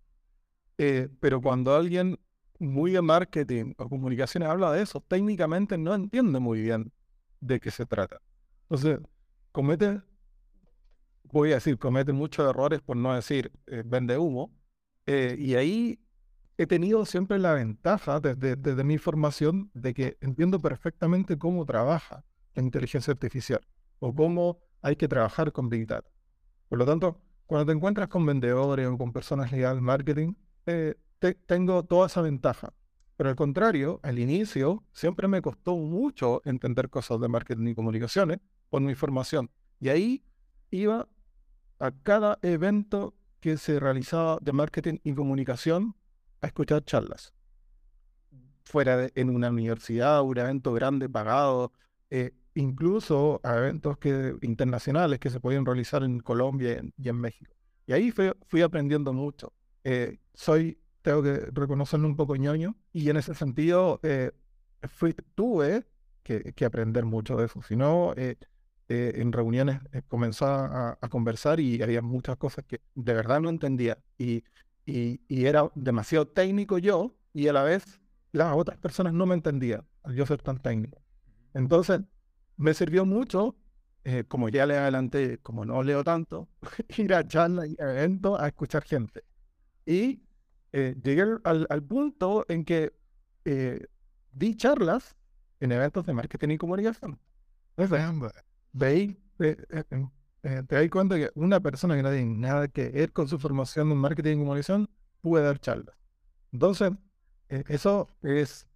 Eh, 0.77 1.09
pero 1.19 1.41
cuando 1.41 1.75
alguien 1.75 2.17
muy 2.59 2.91
de 2.91 3.01
marketing 3.01 3.73
o 3.77 3.89
comunicaciones 3.89 4.47
habla 4.47 4.71
de 4.71 4.83
eso, 4.83 5.01
técnicamente 5.01 5.77
no 5.77 5.93
entiende 5.93 6.39
muy 6.39 6.61
bien 6.61 6.93
de 7.41 7.59
qué 7.59 7.69
se 7.69 7.85
trata. 7.85 8.21
Entonces, 8.69 8.99
comete, 9.51 10.01
voy 11.23 11.51
a 11.51 11.55
decir, 11.55 11.77
comete 11.77 12.13
muchos 12.13 12.49
errores 12.49 12.79
por 12.81 12.95
no 12.95 13.13
decir 13.13 13.51
eh, 13.67 13.83
vende 13.85 14.17
humo. 14.17 14.49
eh, 15.07 15.35
y 15.37 15.55
ahí 15.55 15.99
he 16.57 16.65
tenido 16.67 17.05
siempre 17.05 17.39
la 17.39 17.53
ventaja 17.53 18.19
desde, 18.19 18.83
mi 18.83 18.97
formación 18.97 19.69
de 19.73 19.93
que 19.93 20.17
entiendo 20.21 20.59
perfectamente 20.59 21.37
cómo 21.37 21.65
trabaja 21.65 22.23
la 22.55 22.63
inteligencia 22.63 23.11
artificial 23.13 23.61
o 23.99 24.13
cómo 24.13 24.59
hay 24.81 24.95
que 24.95 25.07
trabajar 25.07 25.51
con 25.51 25.69
Big 25.69 25.87
Data. 25.87 26.09
Por 26.69 26.79
lo 26.79 26.85
tanto, 26.85 27.21
cuando 27.45 27.67
te 27.67 27.71
encuentras 27.73 28.07
con 28.09 28.25
vendedores 28.25 28.87
o 28.87 28.97
con 28.97 29.13
personas 29.13 29.51
legales 29.51 29.81
marketing, 29.81 30.33
eh, 30.65 30.95
te- 31.19 31.35
tengo 31.35 31.83
toda 31.83 32.07
esa 32.07 32.21
ventaja. 32.21 32.73
Pero 33.15 33.29
al 33.29 33.35
contrario, 33.35 33.99
al 34.03 34.19
inicio 34.19 34.83
siempre 34.91 35.27
me 35.27 35.41
costó 35.41 35.75
mucho 35.77 36.41
entender 36.45 36.89
cosas 36.89 37.19
de 37.19 37.27
marketing 37.27 37.67
y 37.67 37.75
comunicaciones 37.75 38.39
por 38.69 38.81
mi 38.81 38.95
formación. 38.95 39.49
Y 39.79 39.89
ahí 39.89 40.23
iba 40.69 41.07
a 41.79 41.91
cada 41.91 42.39
evento 42.41 43.15
que 43.39 43.57
se 43.57 43.79
realizaba 43.79 44.39
de 44.41 44.51
marketing 44.51 44.97
y 45.03 45.13
comunicación 45.13 45.95
a 46.41 46.47
escuchar 46.47 46.83
charlas. 46.85 47.33
Fuera 48.63 48.97
de, 48.97 49.11
en 49.15 49.29
una 49.29 49.49
universidad, 49.49 50.21
un 50.23 50.37
evento 50.37 50.73
grande 50.73 51.07
pagado, 51.09 51.71
eh, 52.09 52.33
incluso 52.53 53.39
a 53.43 53.57
eventos 53.57 53.97
que, 53.97 54.35
internacionales 54.41 55.19
que 55.19 55.29
se 55.29 55.39
podían 55.39 55.65
realizar 55.65 56.03
en 56.03 56.19
Colombia 56.19 56.73
y 56.73 56.77
en, 56.77 56.93
y 56.97 57.09
en 57.09 57.15
México. 57.15 57.53
Y 57.85 57.93
ahí 57.93 58.11
fui, 58.11 58.31
fui 58.47 58.61
aprendiendo 58.61 59.13
mucho. 59.13 59.53
Eh, 59.83 60.17
soy, 60.33 60.77
tengo 61.01 61.23
que 61.23 61.35
reconocerlo 61.53 62.07
un 62.07 62.15
poco 62.17 62.35
ñoño, 62.35 62.75
y 62.91 63.09
en 63.09 63.17
ese 63.17 63.33
sentido 63.33 63.99
eh, 64.03 64.31
fui, 64.89 65.15
tuve 65.35 65.85
que, 66.23 66.53
que 66.53 66.65
aprender 66.65 67.05
mucho 67.05 67.37
de 67.37 67.45
eso. 67.45 67.61
Si 67.61 67.77
no, 67.77 68.13
eh, 68.17 68.35
eh, 68.89 69.13
en 69.15 69.31
reuniones 69.31 69.79
eh, 69.93 70.01
comenzaba 70.07 70.89
a, 70.91 70.97
a 70.99 71.09
conversar 71.09 71.59
y 71.61 71.81
había 71.81 72.01
muchas 72.01 72.35
cosas 72.37 72.65
que 72.65 72.81
de 72.95 73.13
verdad 73.13 73.39
no 73.39 73.49
entendía. 73.49 73.97
Y, 74.17 74.43
y, 74.87 75.21
y 75.27 75.45
era 75.47 75.71
demasiado 75.75 76.27
técnico 76.27 76.79
yo, 76.79 77.15
y 77.33 77.49
a 77.49 77.53
la 77.53 77.63
vez 77.63 78.01
las 78.31 78.55
otras 78.55 78.79
personas 78.79 79.13
no 79.13 79.27
me 79.27 79.35
entendían 79.35 79.87
al 80.03 80.15
yo 80.15 80.25
ser 80.25 80.41
tan 80.41 80.59
técnico. 80.61 81.03
Entonces, 81.53 82.01
me 82.57 82.73
sirvió 82.73 83.05
mucho, 83.05 83.57
eh, 84.05 84.23
como 84.27 84.49
ya 84.49 84.65
le 84.65 84.77
adelanté, 84.77 85.39
como 85.39 85.65
no 85.65 85.83
leo 85.83 86.03
tanto, 86.03 86.49
ir 86.97 87.13
a 87.13 87.27
charlas 87.27 87.67
y 87.69 87.75
eventos 87.79 88.39
a 88.39 88.47
escuchar 88.47 88.83
gente. 88.83 89.23
Y 89.85 90.23
eh, 90.73 90.95
llegué 91.03 91.23
al, 91.43 91.67
al 91.69 91.83
punto 91.83 92.45
en 92.49 92.65
que 92.65 92.93
eh, 93.45 93.87
di 94.31 94.55
charlas 94.55 95.15
en 95.59 95.71
eventos 95.73 96.05
de 96.05 96.13
marketing 96.13 96.49
y 96.51 96.57
comunicación. 96.57 97.19
Entonces, 97.77 98.33
veí, 98.73 99.19
eh, 99.39 99.57
eh, 100.43 100.63
te 100.67 100.75
das 100.75 100.89
cuenta 100.89 101.15
que 101.17 101.31
una 101.35 101.59
persona 101.59 101.95
que 101.95 102.03
no 102.03 102.11
tiene 102.11 102.35
nada 102.37 102.67
que 102.67 102.89
ver 102.89 103.11
con 103.13 103.27
su 103.27 103.39
formación 103.39 103.91
en 103.91 103.97
marketing 103.97 104.37
y 104.37 104.39
comunicación 104.39 104.89
puede 105.21 105.45
dar 105.45 105.59
charlas. 105.59 105.95
Entonces, 106.51 106.91
eh, 107.49 107.63
eso 107.69 108.09
es 108.23 108.67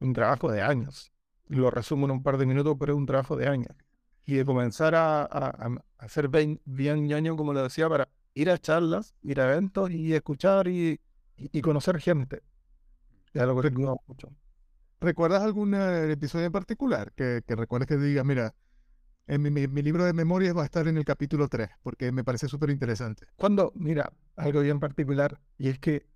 un 0.00 0.12
trabajo 0.14 0.50
de 0.52 0.62
años. 0.62 1.12
Lo 1.48 1.70
resumo 1.70 2.06
en 2.06 2.12
un 2.12 2.22
par 2.22 2.38
de 2.38 2.46
minutos, 2.46 2.76
pero 2.78 2.94
es 2.94 2.98
un 2.98 3.06
trabajo 3.06 3.36
de 3.36 3.48
años. 3.48 3.70
Y 4.26 4.34
de 4.36 4.44
comenzar 4.44 4.94
a, 4.94 5.22
a, 5.24 5.70
a- 5.98 6.08
ser 6.08 6.28
bien, 6.28 6.60
bien 6.64 7.06
ñoño, 7.06 7.36
como 7.36 7.52
lo 7.52 7.62
decía, 7.64 7.88
para 7.88 8.08
ir 8.34 8.50
a 8.50 8.58
charlas, 8.58 9.14
ir 9.22 9.40
a 9.40 9.52
eventos 9.52 9.90
y 9.90 10.14
escuchar 10.14 10.68
y, 10.68 11.00
y, 11.36 11.58
y 11.58 11.62
conocer 11.62 12.00
gente. 12.00 12.42
Ya 13.34 13.46
lo 13.46 13.60
recuerdo 13.60 14.00
mucho. 14.06 14.28
¿Recuerdas 15.00 15.42
algún 15.42 15.74
eh, 15.74 16.12
episodio 16.12 16.46
en 16.46 16.52
particular 16.52 17.12
que, 17.14 17.42
que 17.46 17.56
recuerdes 17.56 17.88
que 17.88 17.98
digas, 17.98 18.24
mira, 18.26 18.54
en 19.26 19.42
mi, 19.42 19.50
mi- 19.50 19.68
mi 19.68 19.82
libro 19.82 20.04
de 20.04 20.12
memorias 20.12 20.56
va 20.56 20.62
a 20.62 20.64
estar 20.66 20.86
en 20.88 20.96
el 20.98 21.04
capítulo 21.04 21.48
3, 21.48 21.70
porque 21.82 22.12
me 22.12 22.24
parece 22.24 22.48
súper 22.48 22.70
interesante? 22.70 23.26
Cuando, 23.36 23.72
mira, 23.74 24.12
algo 24.36 24.60
bien 24.60 24.80
particular, 24.80 25.40
y 25.58 25.68
es 25.68 25.78
que 25.78 26.06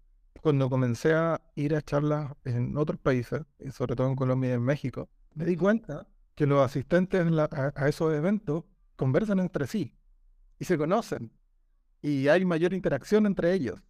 cuando 0.42 0.68
comencé 0.70 1.14
a 1.14 1.40
ir 1.56 1.74
a 1.74 1.82
charlas 1.82 2.32
en 2.44 2.76
otros 2.76 2.98
países, 3.00 3.42
y 3.58 3.70
sobre 3.70 3.96
todo 3.96 4.08
en 4.08 4.16
Colombia 4.16 4.50
y 4.50 4.52
en 4.54 4.62
México, 4.62 5.08
me 5.34 5.44
di 5.44 5.56
cuenta 5.56 6.06
que 6.34 6.46
los 6.46 6.64
asistentes 6.64 7.20
en 7.20 7.34
la- 7.36 7.48
a, 7.50 7.72
a 7.74 7.88
esos 7.88 8.12
eventos 8.14 8.64
conversan 8.96 9.40
entre 9.40 9.66
sí 9.66 9.94
y 10.58 10.64
se 10.64 10.78
conocen, 10.78 11.32
y 12.02 12.28
hay 12.28 12.44
mayor 12.44 12.74
interacción 12.74 13.26
entre 13.26 13.52
ellos, 13.54 13.80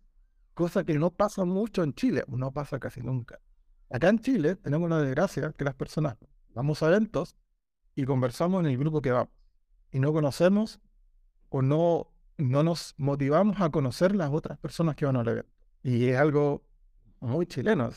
cosa 0.54 0.85
que 0.85 0.98
no 0.98 1.11
pasa 1.12 1.44
mucho 1.44 1.83
en 1.83 1.94
Chile, 1.94 2.24
no 2.28 2.52
pasa 2.52 2.78
casi 2.78 3.00
nunca. 3.02 3.40
Acá 3.90 4.09
en 4.09 4.18
Chile 4.20 4.57
tenemos 4.57 4.90
la 4.90 5.00
desgracia 5.02 5.52
que 5.52 5.64
las 5.64 5.74
personas 5.74 6.16
vamos 6.54 6.83
a 6.83 6.88
eventos 6.88 7.37
y 7.98 8.04
conversamos 8.04 8.61
en 8.61 8.66
el 8.66 8.78
grupo 8.78 9.02
que 9.02 9.11
vamos, 9.11 9.32
y 9.90 9.98
no 9.98 10.12
conocemos 10.12 10.78
o 11.48 11.62
no, 11.62 12.12
no 12.37 12.62
nos 12.62 12.94
motivamos 12.96 13.61
a 13.61 13.70
conocer 13.70 14.14
las 14.14 14.30
otras 14.30 14.56
personas 14.56 14.94
que 14.94 15.04
van 15.04 15.16
al 15.16 15.26
evento. 15.26 15.50
Y 15.82 16.06
es 16.06 16.16
algo 16.16 16.62
muy 17.18 17.46
chileno. 17.46 17.90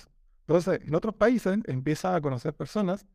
Entonces, 0.47 0.81
en 0.83 0.95
otros 0.95 1.13
países 1.13 1.59
empiezas 1.67 2.15
a 2.15 2.21
conocer 2.21 2.55
personas, 2.55 3.05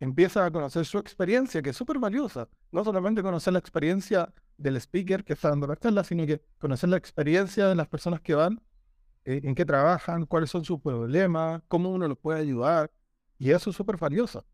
empiezas 0.00 0.48
a 0.48 0.50
conocer 0.50 0.84
su 0.84 0.98
experiencia, 0.98 1.62
que 1.62 1.70
es 1.70 1.76
súper 1.76 2.00
valiosa. 2.00 2.48
No 2.72 2.82
solamente 2.82 3.22
conocer 3.22 3.52
la 3.52 3.60
experiencia 3.60 4.34
del 4.56 4.74
speaker 4.80 5.22
que 5.22 5.34
está 5.34 5.50
dando 5.50 5.68
la 5.68 5.76
charla, 5.76 6.02
sino 6.02 6.26
que 6.26 6.42
conocer 6.58 6.88
la 6.88 6.96
experiencia 6.96 7.68
de 7.68 7.76
las 7.76 7.86
personas 7.86 8.20
que 8.20 8.34
van, 8.34 8.60
eh, 9.24 9.42
en 9.44 9.54
qué 9.54 9.64
trabajan, 9.64 10.26
cuáles 10.26 10.50
son 10.50 10.64
sus 10.64 10.80
problemas, 10.80 11.62
cómo 11.68 11.90
uno 11.90 12.08
los 12.08 12.18
puede 12.18 12.40
ayudar. 12.40 12.90
Y 13.38 13.52
eso 13.52 13.70
es 13.70 13.76
súper 13.76 13.96
valioso. 13.96 14.44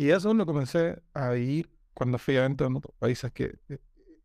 Y 0.00 0.12
eso 0.12 0.32
lo 0.32 0.46
comencé 0.46 0.98
a 1.12 1.28
vivir 1.32 1.68
cuando 1.92 2.16
fui 2.16 2.34
a 2.34 2.38
eventos 2.38 2.66
en 2.66 2.74
otros 2.74 2.94
países, 2.98 3.30
que 3.32 3.58
eh, 3.68 3.78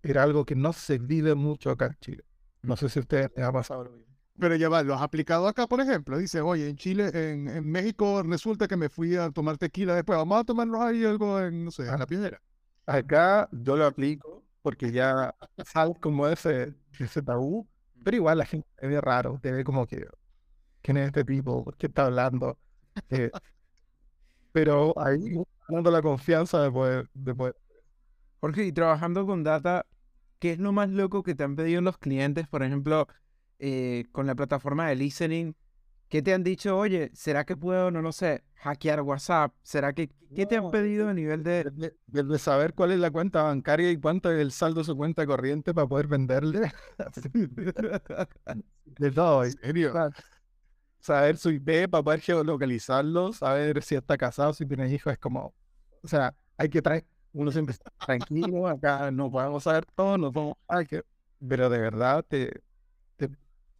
era 0.03 0.23
algo 0.23 0.45
que 0.45 0.55
no 0.55 0.71
se 0.71 0.99
vive 0.99 1.35
mucho 1.35 1.69
acá 1.69 1.88
en 1.88 1.97
Chile. 1.99 2.23
No 2.61 2.77
sé 2.77 2.88
si 2.88 2.99
a 2.99 3.01
ustedes 3.01 3.29
les 3.35 3.45
ha 3.45 3.51
pasado 3.51 3.83
lo 3.83 3.91
mismo. 3.91 4.15
Pero 4.39 4.55
ya 4.55 4.69
va, 4.69 4.83
¿lo 4.83 4.93
has 4.93 5.01
aplicado 5.01 5.49
acá, 5.49 5.67
por 5.67 5.81
ejemplo? 5.81 6.17
Dices, 6.17 6.41
oye, 6.41 6.69
en 6.69 6.77
Chile, 6.77 7.11
en, 7.13 7.49
en 7.49 7.69
México 7.69 8.23
resulta 8.23 8.69
que 8.69 8.77
me 8.77 8.88
fui 8.88 9.17
a 9.17 9.31
tomar 9.31 9.57
tequila 9.57 9.95
después, 9.95 10.17
vamos 10.17 10.39
a 10.39 10.43
tomarnos 10.45 10.79
ahí 10.79 11.03
algo 11.03 11.41
en, 11.41 11.65
no 11.65 11.71
sé, 11.71 11.89
en 11.89 11.99
la 11.99 12.07
piedra. 12.07 12.41
Acá 12.85 13.49
yo 13.51 13.75
lo 13.75 13.85
aplico 13.85 14.45
porque 14.61 14.93
ya 14.93 15.35
sabes 15.65 15.99
como 15.99 16.25
ese, 16.29 16.73
ese 16.97 17.21
tabú, 17.21 17.67
pero 18.01 18.15
igual 18.15 18.38
la 18.38 18.45
gente 18.45 18.69
te 18.77 18.88
ve 18.88 19.01
raro, 19.01 19.39
te 19.41 19.51
ve 19.51 19.65
como 19.65 19.85
que, 19.85 20.07
¿quién 20.81 20.95
es 20.95 21.07
este 21.07 21.25
tipo? 21.25 21.65
¿Por 21.65 21.75
qué 21.75 21.88
está 21.88 22.05
hablando? 22.05 22.57
Eh, 23.09 23.29
pero 24.53 24.93
ahí 24.97 25.19
dando 25.67 25.91
la 25.91 26.01
confianza 26.01 26.62
de 26.62 26.71
poder, 26.71 27.10
de 27.13 27.36
poder. 27.36 27.56
Jorge, 28.41 28.65
y 28.65 28.71
trabajando 28.73 29.25
con 29.25 29.43
data, 29.43 29.86
¿qué 30.39 30.51
es 30.54 30.60
lo 30.60 30.71
más 30.71 30.89
loco 30.89 31.23
que 31.23 31.36
te 31.36 31.43
han 31.43 31.56
pedido 31.56 31.82
los 31.82 31.97
clientes? 31.97 32.47
Por 32.47 32.63
ejemplo, 32.63 33.08
eh, 33.60 34.06
con 34.12 34.28
la 34.28 34.36
plataforma 34.36 34.88
de 34.89 34.95
listening, 34.95 35.56
¿qué 36.10 36.21
te 36.21 36.34
han 36.34 36.43
dicho? 36.43 36.78
Oye, 36.78 37.12
¿será 37.13 37.45
que 37.45 37.58
puedo, 37.58 37.91
no 37.91 38.01
lo 38.01 38.12
sé, 38.12 38.43
hackear 38.56 39.01
WhatsApp? 39.01 39.54
¿Será 39.63 39.93
que, 39.93 40.10
qué 40.36 40.45
te 40.45 40.58
han 40.58 40.69
pedido 40.71 41.10
a 41.10 41.13
nivel 41.13 41.43
de... 41.43 41.65
de, 41.71 41.95
de- 42.08 42.23
de 42.23 42.39
saber 42.39 42.73
cuál 42.73 42.91
es 42.91 42.99
la 42.99 43.12
cuenta 43.12 43.43
bancaria 43.43 43.91
y 43.91 43.97
cuánto 43.99 44.32
es 44.32 44.39
el 44.41 44.51
saldo 44.51 44.82
de 44.82 44.86
su 44.86 44.95
cuenta 44.97 45.25
corriente 45.25 45.73
para 45.73 45.88
poder 45.88 46.08
venderle. 46.08 46.71
de 48.86 49.12
todo. 49.12 49.43
¿En 49.43 49.51
serio? 49.54 50.01
Sa- 51.06 51.15
Saber 51.20 51.38
su 51.38 51.52
IP 51.52 51.88
para 51.89 52.04
poder 52.04 52.22
geolocalizarlo, 52.22 53.34
saber 53.34 53.82
si 53.84 53.96
está 53.96 54.18
casado, 54.18 54.54
si 54.54 54.65
tiene 54.65 54.89
hijos, 54.94 55.13
es 55.13 55.20
como, 55.20 55.54
o 56.02 56.08
sea, 56.08 56.36
hay 56.58 56.70
que 56.70 56.82
traer, 56.82 57.06
uno 57.34 57.52
siempre 57.52 57.74
está 57.74 57.91
tranquilo, 58.06 58.68
acá 58.68 59.12
no 59.12 59.30
podemos 59.32 59.63
saber 59.63 59.86
todo, 59.96 60.18
no 60.18 60.32
podemos, 60.32 60.56
hay 60.68 60.86
que, 60.86 61.04
pero 61.48 61.70
de 61.70 61.80
verdad 61.80 62.26
te, 62.28 62.62
te 63.18 63.30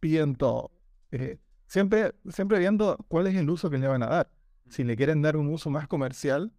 piden 0.00 0.34
todo. 0.36 0.72
Eh, 1.10 1.38
siempre, 1.66 2.14
siempre 2.30 2.58
viendo 2.58 2.96
cuál 3.08 3.26
es 3.28 3.34
el 3.36 3.48
uso 3.50 3.70
que 3.70 3.78
le 3.78 3.88
van 3.88 4.02
a 4.02 4.06
dar. 4.08 4.30
Si 4.68 4.84
le 4.84 4.96
quieren 4.96 5.22
dar 5.22 5.36
un 5.36 5.48
uso 5.52 5.70
más 5.70 5.88
comercial, 5.88 6.52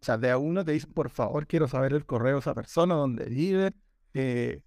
o 0.00 0.04
sea, 0.04 0.18
de 0.18 0.30
a 0.30 0.38
uno 0.38 0.64
te 0.64 0.72
dicen, 0.72 0.92
por 0.92 1.10
favor, 1.10 1.46
quiero 1.46 1.68
saber 1.68 1.92
el 1.94 2.06
correo 2.06 2.34
de 2.34 2.40
esa 2.40 2.54
persona, 2.54 2.94
dónde 2.94 3.26
vive, 3.26 3.72
eh, 4.14 4.62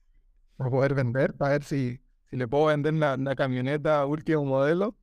para 0.57 0.69
poder 0.71 0.93
vender, 0.95 1.35
para 1.35 1.51
ver 1.53 1.63
si, 1.63 2.01
si 2.29 2.37
le 2.37 2.47
puedo 2.47 2.65
vender 2.67 2.93
la, 2.95 3.17
la 3.17 3.35
camioneta 3.35 4.05
último 4.05 4.45
modelo. 4.45 4.97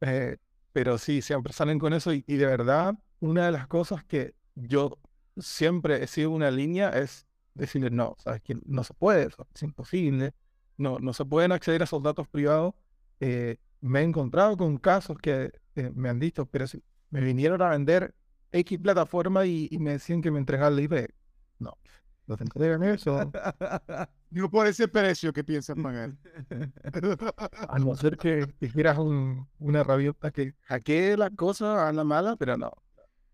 Eh, 0.00 0.36
pero 0.72 0.98
sí, 0.98 1.22
siempre 1.22 1.52
salen 1.52 1.78
con 1.78 1.92
eso 1.92 2.12
y, 2.12 2.24
y 2.26 2.36
de 2.36 2.46
verdad, 2.46 2.94
una 3.20 3.46
de 3.46 3.52
las 3.52 3.66
cosas 3.66 4.04
que 4.04 4.34
yo 4.54 4.98
siempre 5.36 6.02
he 6.02 6.06
sido 6.06 6.30
una 6.30 6.50
línea 6.50 6.90
es 6.90 7.26
decirles, 7.54 7.92
no, 7.92 8.16
sabes 8.18 8.42
que 8.42 8.56
no 8.66 8.84
se 8.84 8.94
puede, 8.94 9.28
es 9.54 9.62
imposible, 9.62 10.32
no, 10.76 10.98
no 11.00 11.12
se 11.12 11.24
pueden 11.24 11.52
acceder 11.52 11.82
a 11.82 11.84
esos 11.84 12.02
datos 12.02 12.28
privados. 12.28 12.74
Eh, 13.20 13.56
me 13.80 14.00
he 14.00 14.02
encontrado 14.04 14.56
con 14.56 14.78
casos 14.78 15.18
que 15.18 15.52
eh, 15.74 15.90
me 15.94 16.08
han 16.08 16.20
dicho, 16.20 16.46
pero 16.46 16.66
si 16.66 16.82
me 17.10 17.20
vinieron 17.20 17.60
a 17.62 17.70
vender 17.70 18.14
X 18.52 18.78
plataforma 18.78 19.44
y, 19.46 19.68
y 19.70 19.78
me 19.78 19.92
decían 19.92 20.22
que 20.22 20.30
me 20.30 20.38
entregaban 20.38 20.76
la 20.76 20.82
IP. 20.82 21.08
No. 21.58 21.76
No 22.26 22.36
te 22.36 22.44
eso. 22.92 23.32
No 24.30 24.50
por 24.50 24.66
ese 24.66 24.88
precio 24.88 25.32
que 25.32 25.44
piensas 25.44 25.76
pagar. 25.82 26.12
A 27.68 27.78
no 27.78 27.94
ser 27.94 28.16
que 28.16 28.46
quisieras 28.58 28.98
un, 28.98 29.48
una 29.58 29.80
herramienta 29.80 30.30
que 30.30 30.54
hackee 30.62 31.16
las 31.16 31.30
cosas 31.30 31.78
a 31.78 31.92
la 31.92 32.04
mala, 32.04 32.36
pero 32.36 32.56
no. 32.56 32.72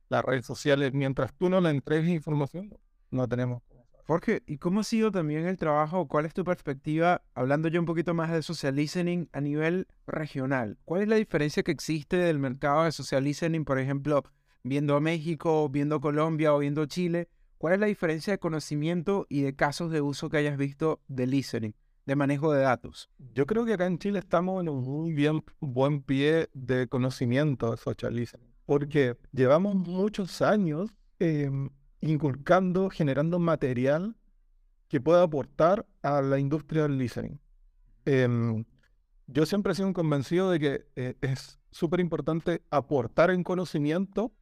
Las 0.08 0.24
redes 0.24 0.46
sociales, 0.46 0.92
mientras 0.92 1.34
tú 1.34 1.48
no 1.48 1.60
le 1.60 1.70
entregues 1.70 2.10
información, 2.10 2.76
no 3.10 3.26
tenemos. 3.28 3.62
Jorge, 4.06 4.42
¿y 4.46 4.58
cómo 4.58 4.80
ha 4.80 4.84
sido 4.84 5.10
también 5.10 5.46
el 5.46 5.56
trabajo? 5.56 6.06
¿Cuál 6.08 6.26
es 6.26 6.34
tu 6.34 6.44
perspectiva, 6.44 7.22
hablando 7.34 7.68
yo 7.68 7.80
un 7.80 7.86
poquito 7.86 8.12
más 8.12 8.30
de 8.30 8.42
social 8.42 8.76
listening 8.76 9.28
a 9.32 9.40
nivel 9.40 9.88
regional? 10.06 10.76
¿Cuál 10.84 11.02
es 11.02 11.08
la 11.08 11.16
diferencia 11.16 11.62
que 11.62 11.72
existe 11.72 12.18
del 12.18 12.38
mercado 12.38 12.84
de 12.84 12.92
social 12.92 13.24
listening, 13.24 13.64
por 13.64 13.78
ejemplo, 13.78 14.22
viendo 14.62 15.00
México, 15.00 15.70
viendo 15.70 16.02
Colombia 16.02 16.54
o 16.54 16.58
viendo 16.58 16.84
Chile? 16.84 17.30
¿Cuál 17.58 17.74
es 17.74 17.80
la 17.80 17.86
diferencia 17.86 18.32
de 18.32 18.38
conocimiento 18.38 19.26
y 19.28 19.42
de 19.42 19.54
casos 19.54 19.90
de 19.90 20.00
uso 20.00 20.28
que 20.28 20.36
hayas 20.36 20.56
visto 20.56 21.00
de 21.08 21.26
listening, 21.26 21.72
de 22.04 22.16
manejo 22.16 22.52
de 22.52 22.60
datos? 22.60 23.10
Yo 23.34 23.46
creo 23.46 23.64
que 23.64 23.74
acá 23.74 23.86
en 23.86 23.98
Chile 23.98 24.18
estamos 24.18 24.60
en 24.60 24.68
un 24.68 24.82
muy 24.84 25.12
bien, 25.12 25.42
buen 25.60 26.02
pie 26.02 26.50
de 26.52 26.88
conocimiento 26.88 27.70
de 27.70 27.76
social 27.76 28.14
listening, 28.14 28.50
porque 28.66 29.16
llevamos 29.32 29.76
muchos 29.76 30.42
años 30.42 30.90
em, 31.18 31.70
inculcando, 32.00 32.90
generando 32.90 33.38
material 33.38 34.16
que 34.88 35.00
pueda 35.00 35.22
aportar 35.22 35.86
a 36.02 36.20
la 36.20 36.38
industria 36.38 36.82
del 36.82 36.98
listening. 36.98 37.38
Em, 38.04 38.64
yo 39.26 39.46
siempre 39.46 39.72
he 39.72 39.74
sido 39.74 39.88
un 39.88 39.94
convencido 39.94 40.50
de 40.50 40.60
que 40.60 40.86
eh, 40.96 41.16
es 41.22 41.58
súper 41.70 42.00
importante 42.00 42.62
aportar 42.70 43.30
en 43.30 43.42
conocimiento 43.42 44.32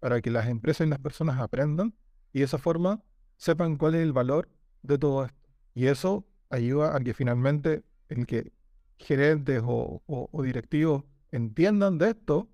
para 0.00 0.20
que 0.20 0.30
las 0.30 0.48
empresas 0.48 0.86
y 0.86 0.90
las 0.90 0.98
personas 0.98 1.40
aprendan 1.40 1.94
y 2.32 2.40
de 2.40 2.44
esa 2.46 2.58
forma 2.58 3.02
sepan 3.36 3.76
cuál 3.76 3.94
es 3.94 4.02
el 4.02 4.12
valor 4.12 4.48
de 4.82 4.98
todo 4.98 5.24
esto. 5.24 5.38
Y 5.74 5.86
eso 5.86 6.26
ayuda 6.50 6.96
a 6.96 7.00
que 7.00 7.14
finalmente 7.14 7.84
el 8.08 8.26
que 8.26 8.52
gerentes 8.98 9.62
o, 9.64 10.02
o- 10.06 10.28
o 10.32 10.42
directivos 10.42 11.04
entiendan 11.30 11.98
de 11.98 12.10
esto, 12.10 12.48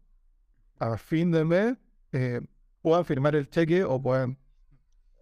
a 0.78 0.96
fin 0.98 1.30
de 1.32 1.44
mes 1.44 1.76
eh, 2.12 2.40
puedan 2.82 3.04
firmar 3.04 3.36
el 3.36 3.48
cheque 3.50 3.84
o 3.84 4.00
puedan 4.02 4.38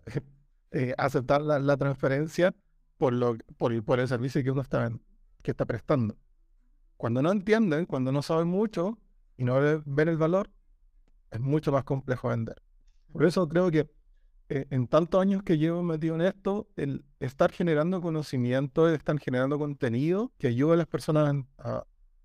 eh, 0.73 0.95
aceptar 0.99 1.43
la, 1.43 1.59
la 1.59 1.77
transferencia 1.77 2.55
por, 2.99 3.13
lo, 3.13 3.37
por, 3.57 3.73
el, 3.73 3.83
por 3.83 4.01
el 4.01 4.09
servicio 4.09 4.43
que 4.43 4.51
uno 4.51 4.63
está, 4.63 4.91
que 5.43 5.51
está 5.51 5.65
prestando. 5.67 6.17
Cuando 6.97 7.23
no 7.23 7.33
entienden, 7.33 7.87
cuando 7.87 8.13
no 8.13 8.23
saben 8.23 8.49
mucho 8.49 8.99
y 9.37 9.45
no 9.45 9.61
ve- 9.61 9.83
ven 9.87 10.09
el 10.09 10.19
valor, 10.19 10.51
es 11.31 11.41
mucho 11.41 11.73
más 11.73 11.85
complejo 11.85 12.29
vender. 12.29 12.63
Por 13.13 13.25
eso 13.25 13.49
creo 13.49 13.71
que 13.71 13.91
en 14.71 14.87
tantos 14.89 15.21
años 15.21 15.43
que 15.43 15.59
llevo 15.59 15.83
metido 15.83 16.15
en 16.17 16.23
esto, 16.23 16.69
el 16.77 17.05
estar 17.21 17.53
generando 17.53 18.01
conocimiento, 18.01 18.89
el 18.89 18.95
estar 18.95 19.19
generando 19.19 19.59
contenido 19.59 20.33
que 20.39 20.49
ayude 20.49 20.75
a 20.75 20.77
las 20.77 20.87
personas 20.87 21.45
a, 21.59 21.85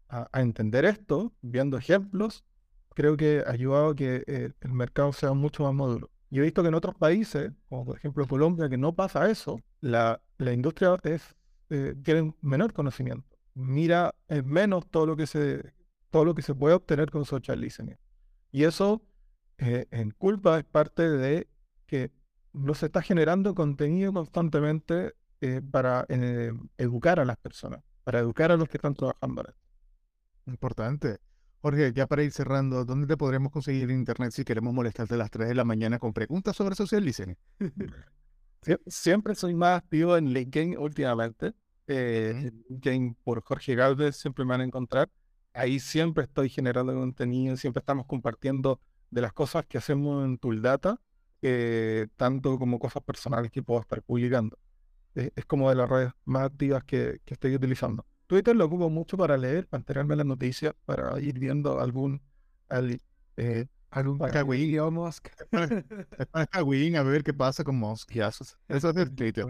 a- 0.09 0.29
a 0.31 0.41
entender 0.41 0.85
esto, 0.85 1.33
viendo 1.41 1.77
ejemplos, 1.77 2.43
creo 2.95 3.17
que 3.17 3.43
ha 3.45 3.51
ayudado 3.51 3.89
a 3.89 3.95
que 3.95 4.23
eh, 4.27 4.51
el 4.61 4.73
mercado 4.73 5.13
sea 5.13 5.33
mucho 5.33 5.63
más 5.63 5.73
maduro. 5.73 6.09
Yo 6.29 6.41
he 6.41 6.45
visto 6.45 6.61
que 6.61 6.69
en 6.69 6.73
otros 6.75 6.95
países, 6.95 7.51
como 7.69 7.85
por 7.85 7.97
ejemplo 7.97 8.27
Colombia, 8.27 8.69
que 8.69 8.77
no 8.77 8.93
pasa 8.95 9.29
eso, 9.29 9.59
la, 9.81 10.21
la 10.37 10.53
industria 10.53 10.97
es, 11.03 11.35
eh, 11.69 11.95
tiene 12.03 12.33
menor 12.41 12.73
conocimiento. 12.73 13.37
Mira 13.53 14.13
en 14.27 14.47
menos 14.47 14.87
todo 14.89 15.05
lo 15.05 15.15
que 15.15 15.27
se, 15.27 15.73
todo 16.09 16.25
lo 16.25 16.35
que 16.35 16.41
se 16.41 16.53
puede 16.55 16.75
obtener 16.75 17.09
con 17.11 17.25
social 17.25 17.59
listening. 17.61 17.95
Y 18.51 18.63
eso, 18.63 19.01
eh, 19.57 19.87
en 19.91 20.11
culpa, 20.11 20.59
es 20.59 20.65
parte 20.65 21.09
de 21.09 21.47
que 21.85 22.11
no 22.57 22.73
se 22.73 22.87
está 22.87 23.01
generando 23.01 23.53
contenido 23.55 24.13
constantemente 24.13 25.13
eh, 25.41 25.61
para 25.71 26.05
eh, 26.09 26.51
educar 26.77 27.19
a 27.19 27.25
las 27.25 27.37
personas, 27.37 27.81
para 28.03 28.19
educar 28.19 28.51
a 28.51 28.57
los 28.57 28.67
que 28.69 28.77
están 28.77 28.93
trabajando. 28.95 29.43
Importante. 30.45 31.17
Jorge, 31.61 31.91
ya 31.93 32.07
para 32.07 32.23
ir 32.23 32.31
cerrando, 32.31 32.85
¿dónde 32.85 33.07
te 33.07 33.17
podremos 33.17 33.51
conseguir 33.51 33.89
en 33.89 33.97
internet 33.99 34.31
si 34.31 34.43
queremos 34.45 34.73
molestarte 34.73 35.15
a 35.15 35.17
las 35.17 35.31
3 35.31 35.49
de 35.49 35.55
la 35.55 35.63
mañana 35.65 35.99
con 35.99 36.13
preguntas 36.13 36.55
sobre 36.55 36.75
social 36.75 37.03
listening? 37.03 37.35
Sie- 38.61 38.79
Siempre 38.87 39.35
soy 39.35 39.53
más 39.55 39.79
activo 39.81 40.15
en 40.17 40.31
LinkedIn 40.33 40.77
últimamente. 40.77 41.53
Eh, 41.87 42.51
LinkedIn 42.69 43.15
por 43.23 43.41
Jorge 43.43 43.75
Galvez 43.75 44.15
siempre 44.17 44.45
me 44.45 44.51
van 44.51 44.61
a 44.61 44.65
encontrar. 44.65 45.09
Ahí 45.53 45.79
siempre 45.79 46.25
estoy 46.25 46.49
generando 46.49 46.93
contenido, 46.93 47.57
siempre 47.57 47.79
estamos 47.79 48.05
compartiendo 48.05 48.79
de 49.09 49.21
las 49.21 49.33
cosas 49.33 49.65
que 49.65 49.77
hacemos 49.79 50.23
en 50.25 50.37
Tuldata, 50.37 50.99
eh, 51.41 52.07
tanto 52.15 52.57
como 52.59 52.79
cosas 52.79 53.03
personales 53.03 53.51
que 53.51 53.63
puedo 53.63 53.81
estar 53.81 54.01
publicando. 54.03 54.57
Eh, 55.15 55.31
es 55.35 55.45
como 55.45 55.69
de 55.69 55.75
las 55.75 55.89
redes 55.89 56.11
más 56.25 56.43
activas 56.45 56.83
que, 56.83 57.19
que 57.25 57.33
estoy 57.33 57.55
utilizando. 57.55 58.05
Twitter 58.27 58.55
lo 58.55 58.65
ocupo 58.65 58.89
mucho 58.89 59.17
para 59.17 59.37
leer, 59.37 59.67
para 59.67 59.79
enterarme 59.81 60.15
las 60.15 60.25
noticias, 60.25 60.73
para 60.85 61.19
ir 61.19 61.39
viendo 61.39 61.79
algún, 61.79 62.21
al- 62.69 62.99
eh, 63.37 63.67
algún 63.89 64.19
Cagüín. 64.19 64.73
Elon 64.73 64.93
Musk. 64.93 65.29
Es 65.51 66.47
Kawin 66.51 66.95
a 66.97 67.03
ver 67.03 67.23
qué 67.23 67.33
pasa 67.33 67.63
con 67.63 67.77
Musk. 67.77 68.15
es- 68.15 68.57
eso 68.67 68.89
es 68.89 68.95
el 68.97 69.15
Twitter. 69.15 69.45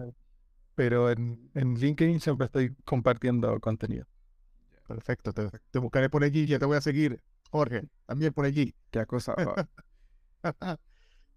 pero 0.76 1.10
en, 1.12 1.50
en 1.56 1.74
LinkedIn 1.76 2.20
siempre 2.20 2.46
estoy 2.46 2.76
compartiendo 2.86 3.60
contenido. 3.60 4.06
Perfecto, 4.88 5.34
te, 5.34 5.50
te 5.72 5.80
buscaré 5.80 6.10
por 6.10 6.24
allí, 6.24 6.46
ya 6.46 6.60
te 6.60 6.66
voy 6.66 6.78
a 6.78 6.82
seguir. 6.82 7.22
Jorge, 7.52 7.84
también 8.06 8.34
por 8.34 8.46
allí. 8.46 8.74
Qué 8.92 9.06
cosa. 9.06 9.36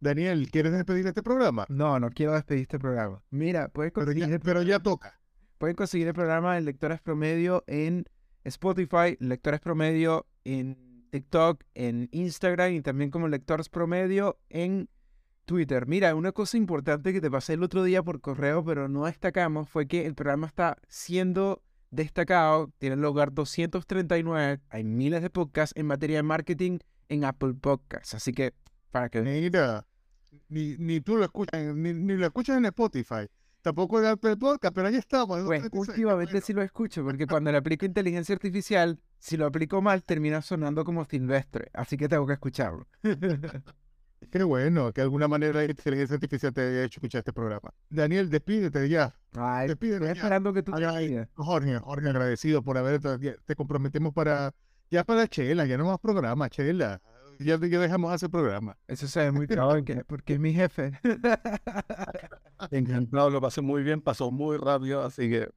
Daniel, 0.00 0.50
¿quieres 0.50 0.72
despedir 0.72 1.06
este 1.06 1.22
programa? 1.22 1.66
No, 1.68 2.00
no 2.00 2.10
quiero 2.10 2.32
despedir 2.32 2.62
este 2.62 2.78
programa. 2.78 3.22
Mira, 3.30 3.68
puedes 3.68 3.92
Pero 3.92 4.06
conseguir, 4.06 4.28
ya, 4.30 4.38
pero 4.38 4.62
ya 4.62 4.78
toca. 4.80 5.20
pueden 5.58 5.76
conseguir 5.76 6.08
el 6.08 6.14
programa 6.14 6.54
de 6.54 6.62
Lectores 6.62 7.00
Promedio 7.00 7.64
en 7.66 8.06
Spotify, 8.44 9.16
Lectores 9.20 9.60
Promedio 9.60 10.26
en 10.44 11.06
TikTok, 11.10 11.64
en 11.74 12.08
Instagram 12.12 12.72
y 12.72 12.80
también 12.80 13.10
como 13.10 13.28
Lectores 13.28 13.68
Promedio 13.68 14.38
en 14.48 14.88
Twitter. 15.44 15.86
Mira, 15.86 16.14
una 16.14 16.32
cosa 16.32 16.56
importante 16.56 17.12
que 17.12 17.20
te 17.20 17.30
pasé 17.30 17.54
el 17.54 17.62
otro 17.62 17.82
día 17.82 18.02
por 18.02 18.20
correo, 18.20 18.64
pero 18.64 18.88
no 18.88 19.04
destacamos, 19.04 19.68
fue 19.68 19.86
que 19.86 20.06
el 20.06 20.14
programa 20.14 20.46
está 20.46 20.78
siendo 20.88 21.62
destacado, 21.90 22.72
tiene 22.78 22.96
lugar 22.96 23.34
239, 23.34 24.60
hay 24.70 24.84
miles 24.84 25.22
de 25.22 25.28
podcasts 25.30 25.76
en 25.76 25.86
materia 25.86 26.18
de 26.18 26.22
marketing 26.22 26.78
en 27.08 27.24
Apple 27.24 27.54
Podcasts, 27.60 28.14
así 28.14 28.32
que 28.32 28.54
para 28.92 29.08
que 29.08 29.22
Mira, 29.22 29.86
ni, 30.48 30.76
ni 30.78 31.00
tú 31.00 31.16
lo 31.16 31.24
escuchas, 31.24 31.74
ni, 31.74 31.92
ni 31.92 32.14
lo 32.16 32.26
escuchas 32.26 32.56
en 32.58 32.66
Spotify. 32.66 33.26
Tampoco 33.62 34.00
en 34.00 34.06
Apple 34.06 34.36
Podcast, 34.38 34.74
pero 34.74 34.88
ahí 34.88 34.96
estamos. 34.96 35.42
Pues 35.44 35.62
236, 35.62 35.70
qué 35.70 35.78
últimamente 35.78 36.32
bueno. 36.32 36.46
sí 36.46 36.52
lo 36.54 36.62
escucho, 36.62 37.04
porque 37.04 37.26
cuando 37.26 37.52
le 37.52 37.58
aplico 37.58 37.84
inteligencia 37.84 38.34
artificial, 38.34 38.98
si 39.18 39.36
lo 39.36 39.44
aplico 39.46 39.82
mal, 39.82 40.02
termina 40.02 40.40
sonando 40.40 40.82
como 40.84 41.04
silvestre. 41.04 41.70
Así 41.74 41.98
que 41.98 42.08
tengo 42.08 42.26
que 42.26 42.32
escucharlo. 42.34 42.86
Qué 44.30 44.42
bueno, 44.44 44.92
que 44.92 45.00
de 45.00 45.04
alguna 45.04 45.28
manera 45.28 45.54
la 45.54 45.64
inteligencia 45.64 46.14
artificial 46.14 46.52
te 46.52 46.60
haya 46.60 46.84
hecho 46.84 47.00
escuchar 47.00 47.20
este 47.20 47.32
programa. 47.32 47.70
Daniel, 47.88 48.28
despídete 48.28 48.88
ya. 48.88 49.14
Ay, 49.32 49.68
Despídete 49.68 49.96
estoy 49.96 50.08
ya. 50.08 50.12
esperando 50.12 50.52
que 50.52 50.62
tú 50.62 50.72
te 50.72 50.84
Ay. 50.84 51.26
Jorge, 51.34 51.78
Jorge, 51.78 52.08
agradecido 52.10 52.62
por 52.62 52.76
haber, 52.76 53.00
te 53.00 53.56
comprometemos 53.56 54.12
para, 54.12 54.54
ya 54.90 55.04
para 55.04 55.26
Chela, 55.26 55.64
ya 55.66 55.78
no 55.78 55.86
más 55.86 55.98
programa, 55.98 56.50
Chela. 56.50 57.00
Ya, 57.42 57.59
ya 57.59 57.81
dejamos 57.81 58.12
hacer 58.12 58.29
programa. 58.29 58.76
Eso 58.87 59.09
se 59.09 59.20
ve 59.20 59.33
muy 59.33 59.46
claro 59.46 59.83
porque, 60.07 60.35
es 60.35 60.40
mi 60.40 60.53
jefe. 60.53 60.92
Encantado, 62.70 63.31
lo 63.31 63.40
pasé 63.40 63.62
muy 63.62 63.83
bien, 63.83 64.03
pasó 64.03 64.31
muy 64.31 64.59
rápido, 64.59 65.03
así 65.03 65.31
que. 65.31 65.48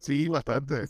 Sí, 0.00 0.28
bastante. 0.28 0.84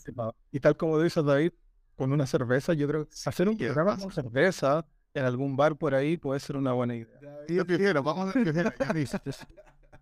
Y 0.51 0.59
tal 0.59 0.75
como 0.75 0.99
dice 0.99 1.21
David, 1.21 1.51
con 1.95 2.11
una 2.11 2.25
cerveza, 2.25 2.73
yo 2.73 2.87
creo 2.87 3.07
que 3.07 3.13
hacer 3.25 3.47
un 3.47 3.57
¿qué 3.57 3.65
programa 3.65 3.97
con 3.97 4.11
cerveza 4.11 4.85
en 5.13 5.25
algún 5.25 5.55
bar 5.55 5.75
por 5.75 5.93
ahí 5.93 6.17
puede 6.17 6.39
ser 6.39 6.57
una 6.57 6.73
buena 6.73 6.95
idea. 6.95 7.19
Yo 7.47 7.65
prefiero, 7.65 8.01
vamos 8.01 8.35
a. 8.35 8.39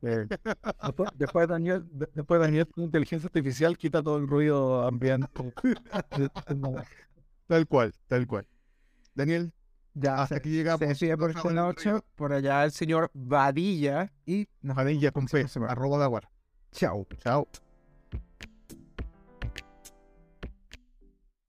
Eh, 0.02 0.28
después, 0.84 1.10
después 1.16 1.48
Daniel, 1.48 1.84
de- 1.92 2.10
después 2.14 2.40
Daniel 2.40 2.68
con 2.68 2.86
inteligencia 2.86 3.28
artificial 3.28 3.78
quita 3.78 4.02
todo 4.02 4.18
el 4.18 4.28
ruido 4.28 4.88
ambiente. 4.88 5.28
Tal 7.48 7.68
cual, 7.68 7.94
tal 8.08 8.28
cual. 8.28 8.46
Daniel, 9.16 9.54
Ya, 10.00 10.22
hasta 10.22 10.36
se, 10.36 10.36
aquí 10.36 10.50
llegamos. 10.50 10.98
se 10.98 11.18
por 11.18 11.32
esta 11.32 11.50
noche. 11.50 11.92
Por 12.16 12.32
allá 12.32 12.64
el 12.64 12.72
señor 12.72 13.10
Vadilla. 13.14 14.14
Y 14.26 14.48
nos 14.62 14.76
Padilla 14.76 15.12
con 15.12 15.26
P, 15.26 15.46
arroba 15.68 15.98
Daguar. 15.98 16.30
Chao. 16.72 17.08
Chao. 17.18 17.48